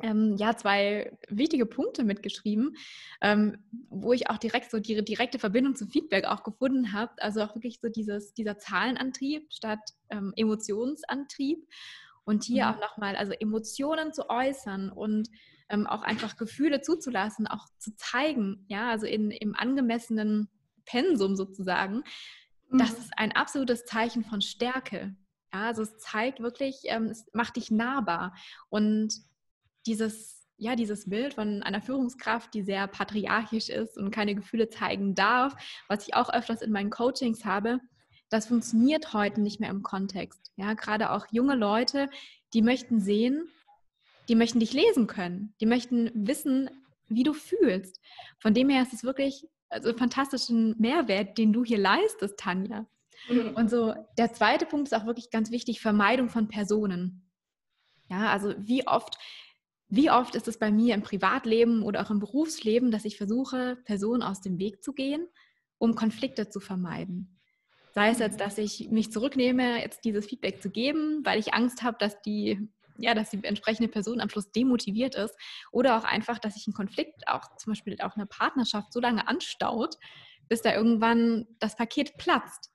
ähm, 0.00 0.36
ja, 0.36 0.56
zwei 0.56 1.16
wichtige 1.28 1.66
Punkte 1.66 2.04
mitgeschrieben, 2.04 2.76
ähm, 3.20 3.58
wo 3.90 4.12
ich 4.12 4.30
auch 4.30 4.38
direkt 4.38 4.70
so 4.70 4.78
die 4.78 5.02
direkte 5.04 5.38
Verbindung 5.38 5.74
zum 5.74 5.88
Feedback 5.88 6.24
auch 6.26 6.42
gefunden 6.42 6.92
habe. 6.92 7.12
Also 7.18 7.42
auch 7.42 7.54
wirklich 7.54 7.80
so 7.80 7.88
dieses, 7.88 8.34
dieser 8.34 8.58
Zahlenantrieb 8.58 9.52
statt 9.52 9.80
ähm, 10.10 10.32
Emotionsantrieb. 10.36 11.66
Und 12.24 12.44
hier 12.44 12.66
mhm. 12.66 12.74
auch 12.74 12.80
nochmal, 12.80 13.16
also 13.16 13.32
Emotionen 13.32 14.12
zu 14.12 14.28
äußern 14.28 14.90
und 14.90 15.28
ähm, 15.70 15.86
auch 15.86 16.02
einfach 16.02 16.36
Gefühle 16.36 16.82
zuzulassen, 16.82 17.46
auch 17.46 17.66
zu 17.78 17.94
zeigen, 17.96 18.64
ja, 18.68 18.90
also 18.90 19.06
in, 19.06 19.30
im 19.30 19.54
angemessenen 19.54 20.48
Pensum 20.84 21.36
sozusagen. 21.36 22.02
Mhm. 22.68 22.78
Das 22.78 22.92
ist 22.92 23.12
ein 23.16 23.32
absolutes 23.32 23.84
Zeichen 23.84 24.24
von 24.24 24.42
Stärke. 24.42 25.16
Ja, 25.52 25.68
also 25.68 25.82
es 25.82 25.96
zeigt 25.98 26.40
wirklich, 26.40 26.80
ähm, 26.84 27.06
es 27.06 27.26
macht 27.32 27.56
dich 27.56 27.70
nahbar. 27.70 28.34
Und 28.68 29.14
dieses, 29.88 30.46
ja, 30.56 30.76
dieses 30.76 31.08
Bild 31.08 31.34
von 31.34 31.62
einer 31.62 31.80
Führungskraft, 31.80 32.52
die 32.54 32.62
sehr 32.62 32.86
patriarchisch 32.86 33.68
ist 33.68 33.96
und 33.96 34.10
keine 34.10 34.34
Gefühle 34.34 34.68
zeigen 34.68 35.14
darf, 35.14 35.56
was 35.88 36.06
ich 36.06 36.14
auch 36.14 36.32
öfters 36.32 36.62
in 36.62 36.72
meinen 36.72 36.90
Coachings 36.90 37.44
habe, 37.44 37.80
das 38.30 38.46
funktioniert 38.46 39.14
heute 39.14 39.40
nicht 39.40 39.58
mehr 39.58 39.70
im 39.70 39.82
Kontext. 39.82 40.52
Ja, 40.56 40.74
gerade 40.74 41.10
auch 41.10 41.26
junge 41.30 41.54
Leute, 41.54 42.10
die 42.52 42.62
möchten 42.62 43.00
sehen, 43.00 43.48
die 44.28 44.34
möchten 44.34 44.60
dich 44.60 44.74
lesen 44.74 45.06
können, 45.06 45.54
die 45.60 45.66
möchten 45.66 46.10
wissen, 46.14 46.68
wie 47.08 47.22
du 47.22 47.32
fühlst. 47.32 48.00
Von 48.38 48.52
dem 48.52 48.68
her 48.68 48.82
ist 48.82 48.92
es 48.92 49.02
wirklich 49.02 49.46
also 49.70 49.92
fantastischen 49.94 50.74
Mehrwert, 50.78 51.38
den 51.38 51.52
du 51.52 51.64
hier 51.64 51.78
leistest, 51.78 52.38
Tanja. 52.38 52.86
Mhm. 53.28 53.54
Und 53.54 53.70
so 53.70 53.94
der 54.18 54.32
zweite 54.32 54.66
Punkt 54.66 54.88
ist 54.88 54.94
auch 54.94 55.06
wirklich 55.06 55.30
ganz 55.30 55.50
wichtig, 55.50 55.80
Vermeidung 55.80 56.28
von 56.28 56.48
Personen. 56.48 57.28
Ja, 58.10 58.30
also 58.30 58.54
wie 58.58 58.86
oft 58.86 59.18
wie 59.88 60.10
oft 60.10 60.34
ist 60.34 60.48
es 60.48 60.58
bei 60.58 60.70
mir 60.70 60.94
im 60.94 61.02
Privatleben 61.02 61.82
oder 61.82 62.02
auch 62.02 62.10
im 62.10 62.18
Berufsleben, 62.18 62.90
dass 62.90 63.04
ich 63.04 63.16
versuche, 63.16 63.76
Personen 63.84 64.22
aus 64.22 64.40
dem 64.40 64.58
Weg 64.58 64.82
zu 64.82 64.92
gehen, 64.92 65.26
um 65.78 65.94
Konflikte 65.94 66.48
zu 66.48 66.60
vermeiden? 66.60 67.38
Sei 67.94 68.10
es 68.10 68.18
jetzt, 68.18 68.40
dass 68.40 68.58
ich 68.58 68.90
mich 68.90 69.10
zurücknehme, 69.10 69.80
jetzt 69.80 70.04
dieses 70.04 70.26
Feedback 70.26 70.60
zu 70.62 70.70
geben, 70.70 71.22
weil 71.24 71.38
ich 71.38 71.54
Angst 71.54 71.82
habe, 71.82 71.96
dass 71.98 72.20
die, 72.20 72.68
ja, 72.98 73.14
dass 73.14 73.30
die 73.30 73.42
entsprechende 73.42 73.88
Person 73.88 74.20
am 74.20 74.28
Schluss 74.28 74.52
demotiviert 74.52 75.14
ist, 75.14 75.34
oder 75.72 75.96
auch 75.96 76.04
einfach, 76.04 76.38
dass 76.38 76.54
sich 76.54 76.66
ein 76.66 76.74
Konflikt, 76.74 77.26
auch 77.26 77.56
zum 77.56 77.72
Beispiel 77.72 77.96
auch 78.00 78.14
eine 78.14 78.26
Partnerschaft, 78.26 78.92
so 78.92 79.00
lange 79.00 79.26
anstaut, 79.26 79.96
bis 80.48 80.60
da 80.60 80.74
irgendwann 80.74 81.46
das 81.58 81.76
Paket 81.76 82.16
platzt. 82.18 82.70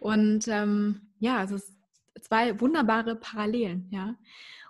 Und 0.00 0.48
ähm, 0.48 1.12
ja, 1.20 1.44
es 1.44 1.72
zwei 2.20 2.60
wunderbare 2.60 3.16
Parallelen, 3.16 3.88
ja. 3.90 4.16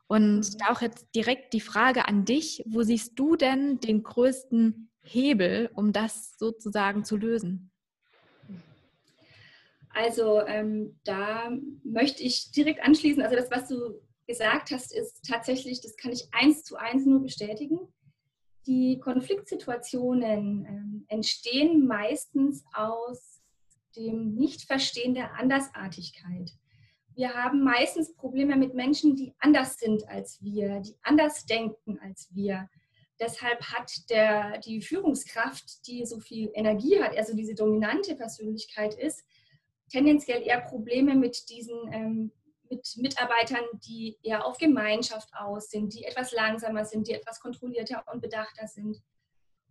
Und 0.07 0.39
mhm. 0.39 0.59
da 0.59 0.73
auch 0.73 0.83
jetzt 0.83 1.07
direkt 1.15 1.53
die 1.53 1.61
Frage 1.61 2.07
an 2.09 2.25
dich, 2.25 2.63
wo 2.67 2.83
siehst 2.83 3.19
du 3.19 3.37
denn 3.37 3.81
den 3.81 4.03
größten 4.03 4.91
Hebel, 5.03 5.71
um 5.75 5.93
das 5.93 6.37
sozusagen 6.39 7.05
zu 7.05 7.17
lösen? 7.17 7.71
Also 9.91 10.41
ähm, 10.47 10.99
da 11.05 11.51
möchte 11.85 12.23
ich 12.23 12.51
direkt 12.51 12.83
anschließen. 12.83 13.23
Also 13.23 13.37
das, 13.37 13.51
was 13.51 13.69
du 13.69 14.01
gesagt 14.27 14.71
hast, 14.73 14.93
ist 14.93 15.25
tatsächlich, 15.29 15.81
das 15.81 15.97
kann 15.97 16.13
ich 16.13 16.29
eins 16.33 16.65
zu 16.65 16.77
eins 16.77 17.07
nur 17.07 17.23
bestätigen. 17.23 17.79
Die 18.67 18.99
Konfliktsituationen 18.99 20.65
ähm, 20.67 21.05
entstehen 21.09 21.87
meistens 21.87 22.65
aus 22.73 23.43
dem 23.95 24.35
Nichtverstehen 24.35 25.15
der 25.15 25.39
Andersartigkeit 25.39 26.51
wir 27.15 27.35
haben 27.35 27.63
meistens 27.63 28.15
Probleme 28.15 28.57
mit 28.57 28.75
Menschen, 28.75 29.17
die 29.17 29.33
anders 29.39 29.79
sind 29.79 30.09
als 30.09 30.43
wir, 30.43 30.81
die 30.81 30.97
anders 31.03 31.47
denken 31.47 31.99
als 32.01 32.29
wir. 32.33 32.69
deshalb 33.21 33.63
hat 33.63 34.11
der, 34.11 34.59
die 34.59 34.81
Führungskraft, 34.81 35.87
die 35.87 36.05
so 36.05 36.19
viel 36.19 36.51
Energie 36.55 37.01
hat, 37.01 37.17
also 37.17 37.35
diese 37.35 37.55
dominante 37.55 38.17
Persönlichkeit 38.17 38.95
ist, 38.95 39.25
tendenziell 39.89 40.43
eher 40.43 40.61
Probleme 40.61 41.15
mit 41.15 41.49
diesen 41.49 41.93
ähm, 41.93 42.33
mit 42.71 42.97
Mitarbeitern, 42.97 43.65
die 43.87 44.19
eher 44.23 44.45
auf 44.47 44.59
Gemeinschaft 44.59 45.29
aus 45.35 45.71
sind, 45.71 45.95
die 45.95 46.05
etwas 46.05 46.33
langsamer 46.33 46.85
sind, 46.85 47.09
die 47.09 47.13
etwas 47.13 47.41
kontrollierter 47.41 48.05
und 48.13 48.21
bedachter 48.21 48.67
sind. 48.67 49.03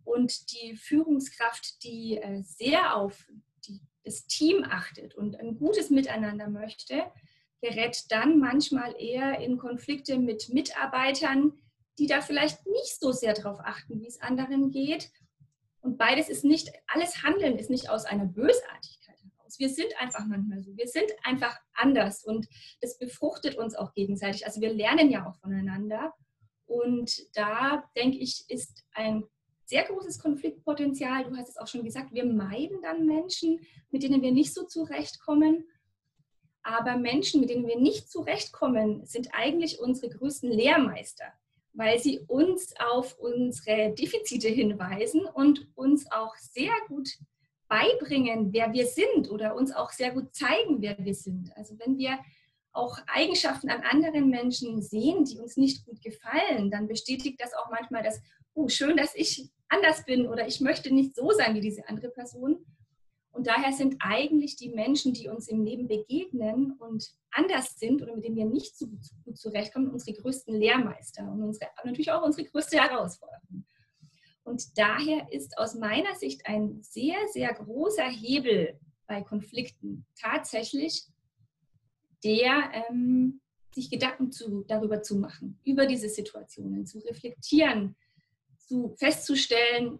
Und 0.04 0.52
die 0.52 0.76
Führungskraft, 0.76 1.82
die 1.82 2.18
äh, 2.18 2.42
sehr 2.42 2.96
auf 2.96 3.26
die, 3.66 3.80
das 4.04 4.26
Team 4.26 4.64
achtet 4.64 5.14
und 5.14 5.36
ein 5.36 5.58
gutes 5.58 5.90
Miteinander 5.90 6.48
möchte, 6.48 7.04
gerät 7.64 8.04
dann 8.10 8.38
manchmal 8.38 8.94
eher 8.98 9.40
in 9.40 9.56
Konflikte 9.56 10.18
mit 10.18 10.50
Mitarbeitern, 10.50 11.52
die 11.98 12.06
da 12.06 12.20
vielleicht 12.20 12.66
nicht 12.66 13.00
so 13.00 13.12
sehr 13.12 13.32
darauf 13.32 13.58
achten, 13.60 14.00
wie 14.00 14.06
es 14.06 14.20
anderen 14.20 14.70
geht. 14.70 15.10
Und 15.80 15.96
beides 15.96 16.28
ist 16.28 16.44
nicht, 16.44 16.70
alles 16.86 17.22
Handeln 17.22 17.58
ist 17.58 17.70
nicht 17.70 17.88
aus 17.88 18.04
einer 18.04 18.26
Bösartigkeit 18.26 19.16
heraus. 19.22 19.58
Wir 19.58 19.70
sind 19.70 19.98
einfach 19.98 20.26
manchmal 20.26 20.62
so. 20.62 20.76
Wir 20.76 20.88
sind 20.88 21.10
einfach 21.22 21.56
anders 21.72 22.24
und 22.24 22.46
das 22.80 22.98
befruchtet 22.98 23.56
uns 23.56 23.74
auch 23.74 23.94
gegenseitig. 23.94 24.44
Also 24.44 24.60
wir 24.60 24.72
lernen 24.72 25.10
ja 25.10 25.26
auch 25.26 25.36
voneinander. 25.36 26.12
Und 26.66 27.14
da 27.34 27.84
denke 27.96 28.18
ich, 28.18 28.44
ist 28.48 28.84
ein 28.92 29.24
sehr 29.66 29.84
großes 29.84 30.18
Konfliktpotenzial. 30.18 31.24
Du 31.24 31.36
hast 31.36 31.48
es 31.48 31.56
auch 31.56 31.66
schon 31.66 31.84
gesagt, 31.84 32.12
wir 32.12 32.26
meiden 32.26 32.82
dann 32.82 33.06
Menschen, 33.06 33.60
mit 33.90 34.02
denen 34.02 34.22
wir 34.22 34.32
nicht 34.32 34.52
so 34.52 34.64
zurechtkommen. 34.64 35.66
Aber 36.64 36.96
Menschen, 36.96 37.40
mit 37.40 37.50
denen 37.50 37.66
wir 37.66 37.78
nicht 37.78 38.10
zurechtkommen, 38.10 39.04
sind 39.04 39.28
eigentlich 39.32 39.80
unsere 39.80 40.08
größten 40.08 40.50
Lehrmeister, 40.50 41.26
weil 41.74 41.98
sie 41.98 42.20
uns 42.26 42.74
auf 42.80 43.18
unsere 43.18 43.92
Defizite 43.92 44.48
hinweisen 44.48 45.26
und 45.26 45.68
uns 45.74 46.10
auch 46.10 46.34
sehr 46.36 46.72
gut 46.88 47.10
beibringen, 47.68 48.52
wer 48.52 48.72
wir 48.72 48.86
sind 48.86 49.30
oder 49.30 49.54
uns 49.54 49.72
auch 49.72 49.90
sehr 49.90 50.12
gut 50.12 50.34
zeigen, 50.34 50.80
wer 50.80 50.96
wir 50.98 51.14
sind. 51.14 51.54
Also 51.54 51.78
wenn 51.78 51.98
wir 51.98 52.18
auch 52.72 52.98
Eigenschaften 53.06 53.68
an 53.68 53.82
anderen 53.82 54.30
Menschen 54.30 54.82
sehen, 54.82 55.24
die 55.24 55.38
uns 55.38 55.58
nicht 55.58 55.84
gut 55.84 56.02
gefallen, 56.02 56.70
dann 56.70 56.88
bestätigt 56.88 57.40
das 57.40 57.52
auch 57.52 57.70
manchmal 57.70 58.02
das, 58.02 58.20
oh, 58.54 58.68
schön, 58.68 58.96
dass 58.96 59.14
ich 59.14 59.50
anders 59.68 60.04
bin 60.04 60.26
oder 60.28 60.46
ich 60.46 60.60
möchte 60.60 60.92
nicht 60.92 61.14
so 61.14 61.30
sein 61.30 61.54
wie 61.54 61.60
diese 61.60 61.88
andere 61.88 62.08
Person. 62.08 62.64
Und 63.34 63.48
daher 63.48 63.72
sind 63.72 63.96
eigentlich 63.98 64.54
die 64.54 64.68
Menschen, 64.68 65.12
die 65.12 65.28
uns 65.28 65.48
im 65.48 65.64
Leben 65.64 65.88
begegnen 65.88 66.76
und 66.78 67.12
anders 67.32 67.76
sind 67.76 68.00
oder 68.00 68.14
mit 68.14 68.24
denen 68.24 68.36
wir 68.36 68.46
nicht 68.46 68.78
so 68.78 68.86
gut 68.86 69.36
zurechtkommen, 69.36 69.90
unsere 69.90 70.16
größten 70.16 70.54
Lehrmeister 70.54 71.24
und 71.24 71.42
unsere, 71.42 71.68
natürlich 71.84 72.12
auch 72.12 72.24
unsere 72.24 72.48
größte 72.48 72.80
Herausforderung. 72.80 73.64
Und 74.44 74.78
daher 74.78 75.32
ist 75.32 75.58
aus 75.58 75.74
meiner 75.74 76.14
Sicht 76.14 76.46
ein 76.46 76.80
sehr, 76.80 77.16
sehr 77.32 77.52
großer 77.52 78.08
Hebel 78.08 78.78
bei 79.08 79.20
Konflikten 79.22 80.06
tatsächlich 80.16 81.08
der, 82.22 82.70
ähm, 82.88 83.40
sich 83.74 83.90
Gedanken 83.90 84.30
zu, 84.30 84.62
darüber 84.68 85.02
zu 85.02 85.16
machen, 85.16 85.58
über 85.64 85.86
diese 85.86 86.08
Situationen, 86.08 86.86
zu 86.86 87.00
reflektieren, 87.00 87.96
zu 88.58 88.94
festzustellen, 88.96 89.98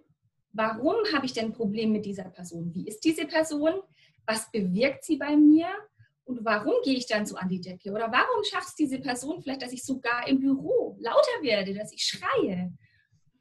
warum 0.55 0.97
habe 1.13 1.27
ich 1.27 1.33
denn 1.33 1.47
ein 1.47 1.53
Problem 1.53 1.93
mit 1.93 2.07
dieser 2.07 2.25
Person? 2.25 2.73
Wie 2.75 2.87
ist 2.87 3.05
diese 3.05 3.27
Person? 3.27 3.81
Was 4.27 4.51
bewirkt 4.51 5.05
sie 5.05 5.17
bei 5.17 5.37
mir? 5.37 5.69
Und 6.25 6.45
warum 6.45 6.75
gehe 6.83 6.97
ich 6.97 7.07
dann 7.07 7.27
so 7.27 7.37
an 7.37 7.49
die 7.49 7.61
Decke? 7.61 7.91
Oder 7.91 8.11
warum 8.11 8.43
schafft 8.45 8.69
es 8.69 8.75
diese 8.75 8.99
Person 8.99 9.43
vielleicht, 9.43 9.61
dass 9.61 9.73
ich 9.73 9.85
sogar 9.85 10.27
im 10.27 10.41
Büro 10.41 10.97
lauter 11.01 11.43
werde, 11.43 11.75
dass 11.75 11.93
ich 11.93 12.03
schreie? 12.03 12.73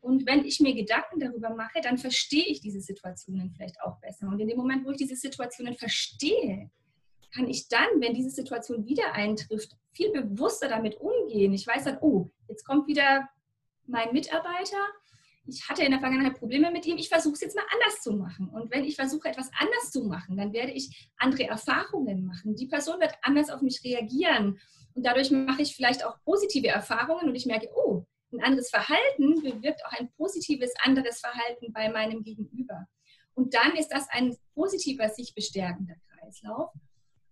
Und 0.01 0.25
wenn 0.25 0.43
ich 0.43 0.59
mir 0.59 0.75
Gedanken 0.75 1.21
darüber 1.21 1.55
mache, 1.55 1.79
dann 1.81 1.97
verstehe 1.97 2.43
ich 2.43 2.59
diese 2.59 2.81
Situationen 2.81 3.51
vielleicht 3.51 3.79
auch 3.81 4.01
besser. 4.01 4.27
Und 4.27 4.39
in 4.41 4.49
dem 4.49 4.57
Moment, 4.57 4.85
wo 4.85 4.91
ich 4.91 4.97
diese 4.97 5.15
Situationen 5.15 5.75
verstehe, 5.75 6.69
kann 7.33 7.47
ich 7.47 7.69
dann, 7.69 7.87
wenn 7.99 8.13
diese 8.13 8.29
Situation 8.29 8.85
wieder 8.85 9.13
eintrifft, 9.13 9.77
viel 9.93 10.11
bewusster 10.11 10.67
damit 10.67 10.99
umgehen. 10.99 11.53
Ich 11.53 11.65
weiß 11.65 11.85
dann, 11.85 11.99
oh, 12.01 12.29
jetzt 12.49 12.65
kommt 12.65 12.87
wieder 12.87 13.29
mein 13.85 14.11
Mitarbeiter 14.11 14.77
ich 15.45 15.67
hatte 15.67 15.83
in 15.83 15.91
der 15.91 15.99
Vergangenheit 15.99 16.39
Probleme 16.39 16.71
mit 16.71 16.85
ihm, 16.85 16.97
ich 16.97 17.09
versuche 17.09 17.33
es 17.33 17.41
jetzt 17.41 17.55
mal 17.55 17.65
anders 17.73 18.01
zu 18.01 18.13
machen. 18.13 18.49
Und 18.49 18.71
wenn 18.71 18.85
ich 18.85 18.95
versuche, 18.95 19.27
etwas 19.27 19.49
anders 19.57 19.91
zu 19.91 20.05
machen, 20.05 20.37
dann 20.37 20.53
werde 20.53 20.71
ich 20.71 21.11
andere 21.17 21.43
Erfahrungen 21.45 22.25
machen. 22.25 22.55
Die 22.55 22.67
Person 22.67 22.99
wird 22.99 23.13
anders 23.21 23.49
auf 23.49 23.61
mich 23.61 23.83
reagieren. 23.83 24.59
Und 24.93 25.05
dadurch 25.05 25.31
mache 25.31 25.61
ich 25.61 25.75
vielleicht 25.75 26.05
auch 26.05 26.17
positive 26.23 26.67
Erfahrungen 26.67 27.27
und 27.27 27.35
ich 27.35 27.45
merke, 27.45 27.69
oh, 27.75 28.05
ein 28.31 28.41
anderes 28.41 28.69
Verhalten 28.69 29.41
bewirkt 29.41 29.85
auch 29.85 29.99
ein 29.99 30.11
positives 30.13 30.71
anderes 30.83 31.19
Verhalten 31.19 31.71
bei 31.73 31.89
meinem 31.89 32.23
Gegenüber. 32.23 32.87
Und 33.35 33.53
dann 33.53 33.75
ist 33.75 33.89
das 33.89 34.07
ein 34.09 34.35
positiver, 34.53 35.09
sich 35.09 35.33
bestärkender 35.33 35.95
Kreislauf. 36.07 36.71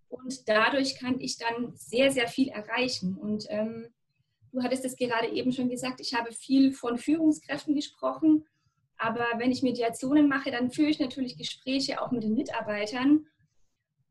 Und 0.10 0.50
dadurch 0.50 1.00
kann 1.00 1.20
ich 1.20 1.38
dann 1.38 1.74
sehr, 1.76 2.12
sehr 2.12 2.28
viel 2.28 2.50
erreichen. 2.50 3.18
Und 3.18 3.46
ähm, 3.50 3.88
Du 4.52 4.62
hattest 4.62 4.84
es 4.86 4.96
gerade 4.96 5.30
eben 5.30 5.52
schon 5.54 5.70
gesagt, 5.70 6.02
ich 6.02 6.14
habe 6.14 6.32
viel 6.32 6.74
von 6.74 6.98
Führungskräften 6.98 7.74
gesprochen, 7.74 8.46
aber 8.98 9.26
wenn 9.38 9.52
ich 9.52 9.64
Mediationen 9.64 10.28
mache, 10.28 10.52
dann 10.52 10.72
führe 10.72 10.90
ich 10.90 11.00
natürlich 11.00 11.38
Gespräche 11.38 12.02
auch 12.02 12.12
mit 12.12 12.24
den 12.24 12.36
Mitarbeitern. 12.36 13.26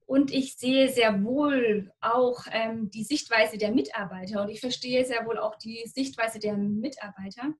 Und 0.06 0.32
ich 0.32 0.56
sehe 0.56 0.88
sehr 0.88 1.22
wohl 1.22 1.92
auch 2.00 2.44
ähm, 2.50 2.90
die 2.90 3.04
Sichtweise 3.04 3.58
der 3.58 3.70
Mitarbeiter 3.70 4.42
und 4.42 4.48
ich 4.48 4.60
verstehe 4.60 5.04
sehr 5.04 5.24
wohl 5.26 5.38
auch 5.38 5.54
die 5.54 5.84
Sichtweise 5.86 6.40
der 6.40 6.56
Mitarbeiter. 6.56 7.54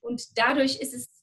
Und 0.00 0.36
dadurch 0.36 0.80
ist 0.80 0.94
es 0.94 1.21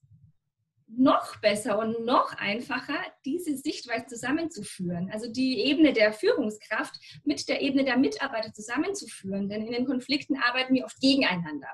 noch 0.92 1.38
besser 1.38 1.78
und 1.78 2.04
noch 2.06 2.34
einfacher, 2.38 2.98
diese 3.26 3.56
Sichtweise 3.56 4.08
zusammenzuführen. 4.08 5.10
Also 5.12 5.32
die 5.32 5.60
Ebene 5.66 5.94
der 5.94 6.14
Führungskraft 6.14 6.96
mit 7.24 7.48
der 7.48 7.62
Ebene 7.62 7.84
der 7.84 7.98
Mitarbeiter 7.98 8.54
zusammenzuführen. 8.54 9.50
Denn 9.50 9.66
in 9.66 9.72
den 9.72 9.86
Konflikten 9.86 10.38
arbeiten 10.38 10.74
wir 10.74 10.86
oft 10.86 11.00
gegeneinander. 11.00 11.70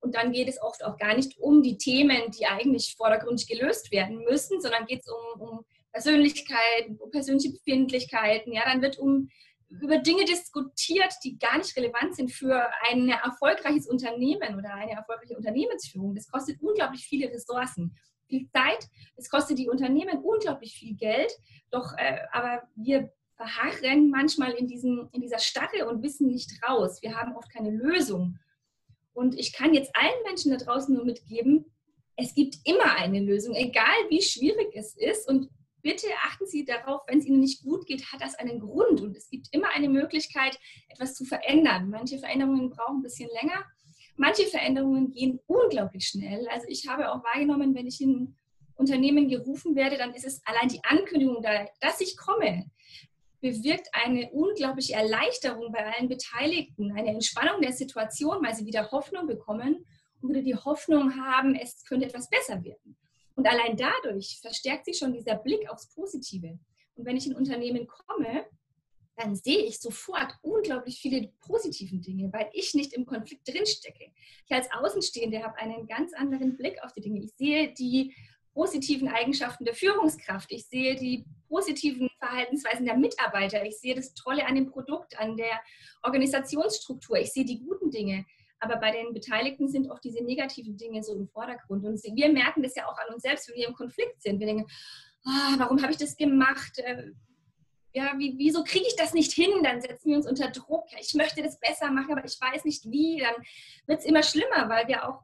Und 0.00 0.14
dann 0.14 0.32
geht 0.32 0.48
es 0.48 0.60
oft 0.60 0.84
auch 0.84 0.96
gar 0.98 1.14
nicht 1.14 1.38
um 1.38 1.62
die 1.62 1.76
Themen, 1.76 2.30
die 2.30 2.46
eigentlich 2.46 2.94
vordergründig 2.96 3.48
gelöst 3.48 3.92
werden 3.92 4.24
müssen, 4.24 4.60
sondern 4.60 4.86
geht 4.86 5.00
es 5.00 5.08
um, 5.08 5.40
um 5.40 5.64
Persönlichkeiten, 5.92 6.96
um 6.98 7.10
persönliche 7.10 7.52
Befindlichkeiten. 7.52 8.52
Ja, 8.52 8.62
dann 8.64 8.82
wird 8.82 8.98
um 8.98 9.28
über 9.68 9.98
Dinge 9.98 10.24
diskutiert, 10.24 11.14
die 11.24 11.38
gar 11.38 11.58
nicht 11.58 11.76
relevant 11.76 12.16
sind 12.16 12.32
für 12.32 12.68
ein 12.90 13.08
erfolgreiches 13.08 13.86
Unternehmen 13.86 14.58
oder 14.58 14.74
eine 14.74 14.92
erfolgreiche 14.92 15.36
Unternehmensführung. 15.36 16.14
Das 16.14 16.28
kostet 16.28 16.60
unglaublich 16.60 17.06
viele 17.06 17.30
Ressourcen 17.30 17.94
viel 18.30 18.48
Zeit, 18.48 18.88
es 19.16 19.28
kostet 19.28 19.58
die 19.58 19.68
Unternehmen 19.68 20.22
unglaublich 20.22 20.72
viel 20.72 20.94
Geld, 20.94 21.30
doch 21.70 21.92
äh, 21.98 22.20
aber 22.32 22.62
wir 22.74 23.12
verharren 23.36 24.10
manchmal 24.10 24.52
in, 24.52 24.66
diesem, 24.66 25.08
in 25.12 25.20
dieser 25.20 25.38
Starre 25.38 25.88
und 25.88 26.02
wissen 26.02 26.28
nicht 26.28 26.50
raus. 26.66 27.02
Wir 27.02 27.16
haben 27.16 27.36
oft 27.36 27.50
keine 27.52 27.70
Lösung. 27.70 28.38
Und 29.12 29.38
ich 29.38 29.52
kann 29.52 29.74
jetzt 29.74 29.94
allen 29.94 30.22
Menschen 30.26 30.50
da 30.50 30.58
draußen 30.58 30.94
nur 30.94 31.04
mitgeben, 31.04 31.64
es 32.16 32.34
gibt 32.34 32.56
immer 32.64 32.96
eine 32.96 33.20
Lösung, 33.20 33.54
egal 33.54 33.96
wie 34.08 34.22
schwierig 34.22 34.74
es 34.74 34.94
ist. 34.96 35.26
Und 35.26 35.48
bitte 35.82 36.06
achten 36.26 36.46
Sie 36.46 36.64
darauf, 36.64 37.00
wenn 37.06 37.18
es 37.18 37.24
Ihnen 37.24 37.40
nicht 37.40 37.62
gut 37.62 37.86
geht, 37.86 38.12
hat 38.12 38.20
das 38.20 38.34
einen 38.34 38.60
Grund. 38.60 39.00
Und 39.00 39.16
es 39.16 39.30
gibt 39.30 39.48
immer 39.52 39.70
eine 39.70 39.88
Möglichkeit, 39.88 40.58
etwas 40.88 41.14
zu 41.14 41.24
verändern. 41.24 41.88
Manche 41.88 42.18
Veränderungen 42.18 42.70
brauchen 42.70 42.98
ein 42.98 43.02
bisschen 43.02 43.30
länger, 43.40 43.64
manche 44.20 44.46
Veränderungen 44.46 45.12
gehen 45.12 45.40
unglaublich 45.46 46.06
schnell. 46.06 46.46
Also 46.48 46.66
ich 46.68 46.86
habe 46.86 47.10
auch 47.10 47.24
wahrgenommen, 47.24 47.74
wenn 47.74 47.86
ich 47.86 48.00
in 48.02 48.36
Unternehmen 48.74 49.28
gerufen 49.28 49.74
werde, 49.74 49.96
dann 49.96 50.14
ist 50.14 50.26
es 50.26 50.42
allein 50.44 50.68
die 50.68 50.84
Ankündigung, 50.84 51.42
da, 51.42 51.66
dass 51.80 52.00
ich 52.00 52.16
komme, 52.18 52.70
bewirkt 53.40 53.88
eine 53.92 54.30
unglaubliche 54.30 54.94
Erleichterung 54.94 55.72
bei 55.72 55.86
allen 55.86 56.08
Beteiligten, 56.08 56.92
eine 56.92 57.08
Entspannung 57.08 57.62
der 57.62 57.72
Situation, 57.72 58.44
weil 58.44 58.54
sie 58.54 58.66
wieder 58.66 58.90
Hoffnung 58.90 59.26
bekommen 59.26 59.86
und 60.20 60.28
wieder 60.28 60.42
die 60.42 60.54
Hoffnung 60.54 61.16
haben, 61.16 61.54
es 61.54 61.82
könnte 61.86 62.06
etwas 62.06 62.28
besser 62.28 62.62
werden. 62.62 62.96
Und 63.36 63.48
allein 63.48 63.74
dadurch 63.74 64.38
verstärkt 64.42 64.84
sich 64.84 64.98
schon 64.98 65.14
dieser 65.14 65.36
Blick 65.36 65.70
aufs 65.70 65.94
Positive. 65.94 66.58
Und 66.94 67.06
wenn 67.06 67.16
ich 67.16 67.26
in 67.26 67.34
Unternehmen 67.34 67.86
komme, 67.86 68.44
dann 69.20 69.36
sehe 69.36 69.64
ich 69.64 69.80
sofort 69.80 70.34
unglaublich 70.42 71.00
viele 71.00 71.28
positiven 71.40 72.00
Dinge, 72.00 72.32
weil 72.32 72.48
ich 72.52 72.74
nicht 72.74 72.94
im 72.94 73.04
Konflikt 73.04 73.46
drinstecke. 73.46 74.10
Ich 74.46 74.52
als 74.52 74.68
Außenstehende 74.72 75.42
habe 75.42 75.58
einen 75.58 75.86
ganz 75.86 76.14
anderen 76.14 76.56
Blick 76.56 76.82
auf 76.82 76.92
die 76.92 77.02
Dinge. 77.02 77.22
Ich 77.22 77.32
sehe 77.34 77.72
die 77.74 78.14
positiven 78.54 79.08
Eigenschaften 79.08 79.64
der 79.64 79.74
Führungskraft. 79.74 80.50
Ich 80.50 80.66
sehe 80.66 80.96
die 80.96 81.24
positiven 81.48 82.08
Verhaltensweisen 82.18 82.86
der 82.86 82.96
Mitarbeiter. 82.96 83.64
Ich 83.64 83.78
sehe 83.78 83.94
das 83.94 84.14
Tolle 84.14 84.46
an 84.46 84.54
dem 84.54 84.70
Produkt, 84.70 85.18
an 85.18 85.36
der 85.36 85.60
Organisationsstruktur. 86.02 87.18
Ich 87.18 87.32
sehe 87.32 87.44
die 87.44 87.60
guten 87.60 87.90
Dinge. 87.90 88.24
Aber 88.58 88.76
bei 88.76 88.90
den 88.90 89.12
Beteiligten 89.12 89.68
sind 89.68 89.90
auch 89.90 90.00
diese 90.00 90.22
negativen 90.22 90.76
Dinge 90.76 91.02
so 91.02 91.14
im 91.14 91.28
Vordergrund. 91.28 91.84
Und 91.84 92.02
wir 92.02 92.32
merken 92.32 92.62
das 92.62 92.74
ja 92.74 92.86
auch 92.86 92.98
an 92.98 93.14
uns 93.14 93.22
selbst, 93.22 93.48
wenn 93.48 93.56
wir 93.56 93.68
im 93.68 93.74
Konflikt 93.74 94.22
sind. 94.22 94.38
Wir 94.38 94.46
denken, 94.46 94.66
oh, 95.24 95.58
warum 95.58 95.80
habe 95.82 95.92
ich 95.92 95.98
das 95.98 96.16
gemacht? 96.16 96.82
Ja, 97.92 98.14
wie, 98.18 98.34
wieso 98.38 98.62
kriege 98.62 98.86
ich 98.86 98.96
das 98.96 99.14
nicht 99.14 99.32
hin? 99.32 99.50
Dann 99.62 99.80
setzen 99.80 100.10
wir 100.10 100.16
uns 100.16 100.26
unter 100.26 100.50
Druck. 100.50 100.86
Ich 101.00 101.14
möchte 101.14 101.42
das 101.42 101.58
besser 101.58 101.90
machen, 101.90 102.12
aber 102.12 102.24
ich 102.24 102.40
weiß 102.40 102.64
nicht 102.64 102.88
wie. 102.90 103.18
Dann 103.18 103.34
wird 103.86 104.00
es 104.00 104.04
immer 104.04 104.22
schlimmer, 104.22 104.68
weil 104.68 104.86
wir 104.86 105.08
auch 105.08 105.22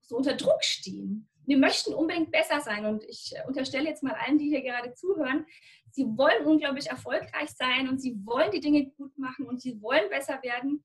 so 0.00 0.16
unter 0.16 0.34
Druck 0.34 0.64
stehen. 0.64 1.28
Wir 1.44 1.58
möchten 1.58 1.94
unbedingt 1.94 2.32
besser 2.32 2.60
sein 2.60 2.86
und 2.86 3.04
ich 3.04 3.32
äh, 3.36 3.46
unterstelle 3.46 3.88
jetzt 3.88 4.02
mal 4.02 4.14
allen, 4.14 4.38
die 4.38 4.48
hier 4.48 4.62
gerade 4.62 4.94
zuhören, 4.94 5.46
sie 5.92 6.04
wollen 6.16 6.44
unglaublich 6.44 6.88
erfolgreich 6.88 7.50
sein 7.50 7.88
und 7.88 8.00
sie 8.00 8.16
wollen 8.24 8.50
die 8.50 8.60
Dinge 8.60 8.86
gut 8.90 9.16
machen 9.16 9.46
und 9.46 9.60
sie 9.60 9.80
wollen 9.80 10.08
besser 10.10 10.42
werden. 10.42 10.82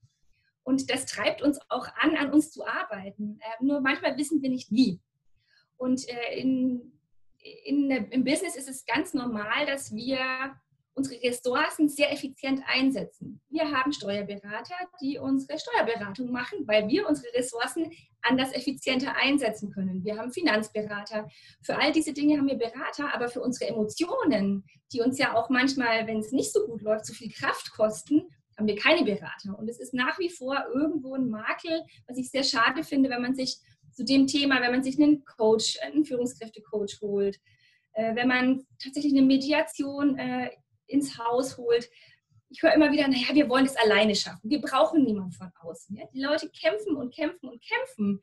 Und 0.63 0.91
das 0.91 1.07
treibt 1.07 1.41
uns 1.41 1.59
auch 1.69 1.87
an, 1.99 2.15
an 2.15 2.31
uns 2.31 2.51
zu 2.51 2.65
arbeiten. 2.65 3.39
Äh, 3.39 3.63
nur 3.63 3.81
manchmal 3.81 4.17
wissen 4.17 4.41
wir 4.41 4.49
nicht 4.49 4.71
wie. 4.71 4.99
Und 5.77 6.07
äh, 6.07 6.39
in, 6.39 6.99
in, 7.65 7.89
im 7.89 8.23
Business 8.23 8.55
ist 8.55 8.69
es 8.69 8.85
ganz 8.85 9.15
normal, 9.15 9.65
dass 9.65 9.95
wir 9.95 10.55
unsere 10.93 11.21
Ressourcen 11.23 11.87
sehr 11.87 12.11
effizient 12.11 12.61
einsetzen. 12.67 13.41
Wir 13.49 13.71
haben 13.71 13.93
Steuerberater, 13.93 14.75
die 15.01 15.17
unsere 15.17 15.57
Steuerberatung 15.57 16.31
machen, 16.31 16.67
weil 16.67 16.87
wir 16.87 17.07
unsere 17.07 17.33
Ressourcen 17.33 17.91
anders 18.21 18.53
effizienter 18.53 19.15
einsetzen 19.15 19.71
können. 19.71 20.03
Wir 20.03 20.17
haben 20.17 20.31
Finanzberater. 20.31 21.27
Für 21.63 21.77
all 21.77 21.91
diese 21.91 22.13
Dinge 22.13 22.37
haben 22.37 22.47
wir 22.47 22.57
Berater, 22.57 23.13
aber 23.13 23.29
für 23.29 23.41
unsere 23.41 23.71
Emotionen, 23.71 24.65
die 24.91 25.01
uns 25.01 25.17
ja 25.17 25.35
auch 25.35 25.49
manchmal, 25.49 26.07
wenn 26.07 26.19
es 26.19 26.31
nicht 26.31 26.51
so 26.51 26.65
gut 26.67 26.81
läuft, 26.81 27.05
zu 27.05 27.13
viel 27.13 27.31
Kraft 27.31 27.71
kosten, 27.71 28.27
haben 28.57 28.67
wir 28.67 28.75
keine 28.75 29.03
Berater. 29.03 29.57
Und 29.57 29.69
es 29.69 29.79
ist 29.79 29.93
nach 29.93 30.19
wie 30.19 30.29
vor 30.29 30.65
irgendwo 30.73 31.15
ein 31.15 31.29
Makel, 31.29 31.83
was 32.07 32.17
ich 32.17 32.29
sehr 32.29 32.43
schade 32.43 32.83
finde, 32.83 33.09
wenn 33.09 33.21
man 33.21 33.33
sich 33.33 33.57
zu 33.91 34.03
dem 34.03 34.27
Thema, 34.27 34.61
wenn 34.61 34.71
man 34.71 34.83
sich 34.83 34.99
einen 34.99 35.25
Coach, 35.25 35.79
einen 35.81 36.05
Führungskräftecoach 36.05 37.01
holt, 37.01 37.39
äh, 37.93 38.15
wenn 38.15 38.27
man 38.27 38.65
tatsächlich 38.81 39.13
eine 39.13 39.23
Mediation 39.23 40.17
äh, 40.17 40.51
ins 40.91 41.17
Haus 41.17 41.57
holt. 41.57 41.89
Ich 42.49 42.61
höre 42.61 42.73
immer 42.73 42.91
wieder, 42.91 43.07
naja, 43.07 43.33
wir 43.33 43.49
wollen 43.49 43.65
es 43.65 43.77
alleine 43.77 44.15
schaffen. 44.15 44.49
Wir 44.49 44.61
brauchen 44.61 45.03
niemanden 45.03 45.31
von 45.31 45.51
außen. 45.61 45.95
Ja? 45.95 46.05
Die 46.13 46.21
Leute 46.21 46.49
kämpfen 46.49 46.95
und 46.95 47.13
kämpfen 47.13 47.47
und 47.49 47.63
kämpfen, 47.63 48.21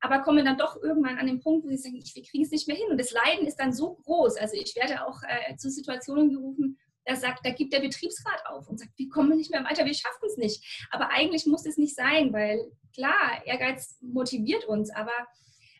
aber 0.00 0.20
kommen 0.20 0.44
dann 0.44 0.58
doch 0.58 0.80
irgendwann 0.82 1.18
an 1.18 1.26
den 1.26 1.40
Punkt, 1.40 1.64
wo 1.64 1.70
sie 1.70 1.76
sagen, 1.76 1.94
wir 1.94 2.22
kriegen 2.22 2.44
es 2.44 2.50
nicht 2.50 2.68
mehr 2.68 2.76
hin. 2.76 2.90
Und 2.90 2.98
das 2.98 3.10
Leiden 3.10 3.46
ist 3.46 3.56
dann 3.56 3.72
so 3.72 3.94
groß. 3.94 4.36
Also 4.36 4.54
ich 4.56 4.76
werde 4.76 5.06
auch 5.06 5.20
äh, 5.22 5.56
zu 5.56 5.70
Situationen 5.70 6.30
gerufen, 6.30 6.78
da 7.04 7.16
sagt, 7.16 7.44
da 7.44 7.50
gibt 7.50 7.72
der 7.72 7.80
Betriebsrat 7.80 8.46
auf 8.46 8.68
und 8.68 8.78
sagt, 8.78 8.92
wir 8.96 9.08
kommen 9.08 9.36
nicht 9.36 9.50
mehr 9.50 9.64
weiter, 9.64 9.84
wir 9.84 9.94
schaffen 9.94 10.26
es 10.26 10.36
nicht. 10.36 10.86
Aber 10.90 11.10
eigentlich 11.10 11.46
muss 11.46 11.66
es 11.66 11.76
nicht 11.76 11.94
sein, 11.94 12.32
weil 12.32 12.72
klar, 12.94 13.42
Ehrgeiz 13.44 13.98
motiviert 14.00 14.64
uns, 14.64 14.90
aber 14.90 15.12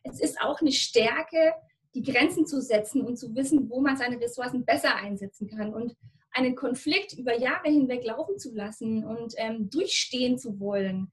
es 0.03 0.21
ist 0.21 0.41
auch 0.41 0.61
eine 0.61 0.73
Stärke, 0.73 1.55
die 1.95 2.03
Grenzen 2.03 2.47
zu 2.47 2.61
setzen 2.61 3.03
und 3.03 3.17
zu 3.17 3.35
wissen, 3.35 3.71
wo 3.71 3.81
man 3.81 3.97
seine 3.97 4.21
Ressourcen 4.21 4.65
besser 4.65 4.97
einsetzen 4.97 5.49
kann. 5.49 5.73
Und 5.73 5.97
einen 6.35 6.57
Konflikt 6.57 7.15
über 7.15 7.39
Jahre 7.39 7.69
hinweg 7.69 8.05
laufen 8.05 8.39
zu 8.39 8.55
lassen 8.55 9.05
und 9.05 9.35
ähm, 9.37 9.71
durchstehen 9.71 10.39
zu 10.39 10.61
wollen, 10.61 11.11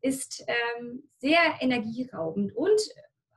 ist 0.00 0.44
ähm, 0.48 1.04
sehr 1.18 1.38
energieraubend 1.60 2.56
und 2.56 2.80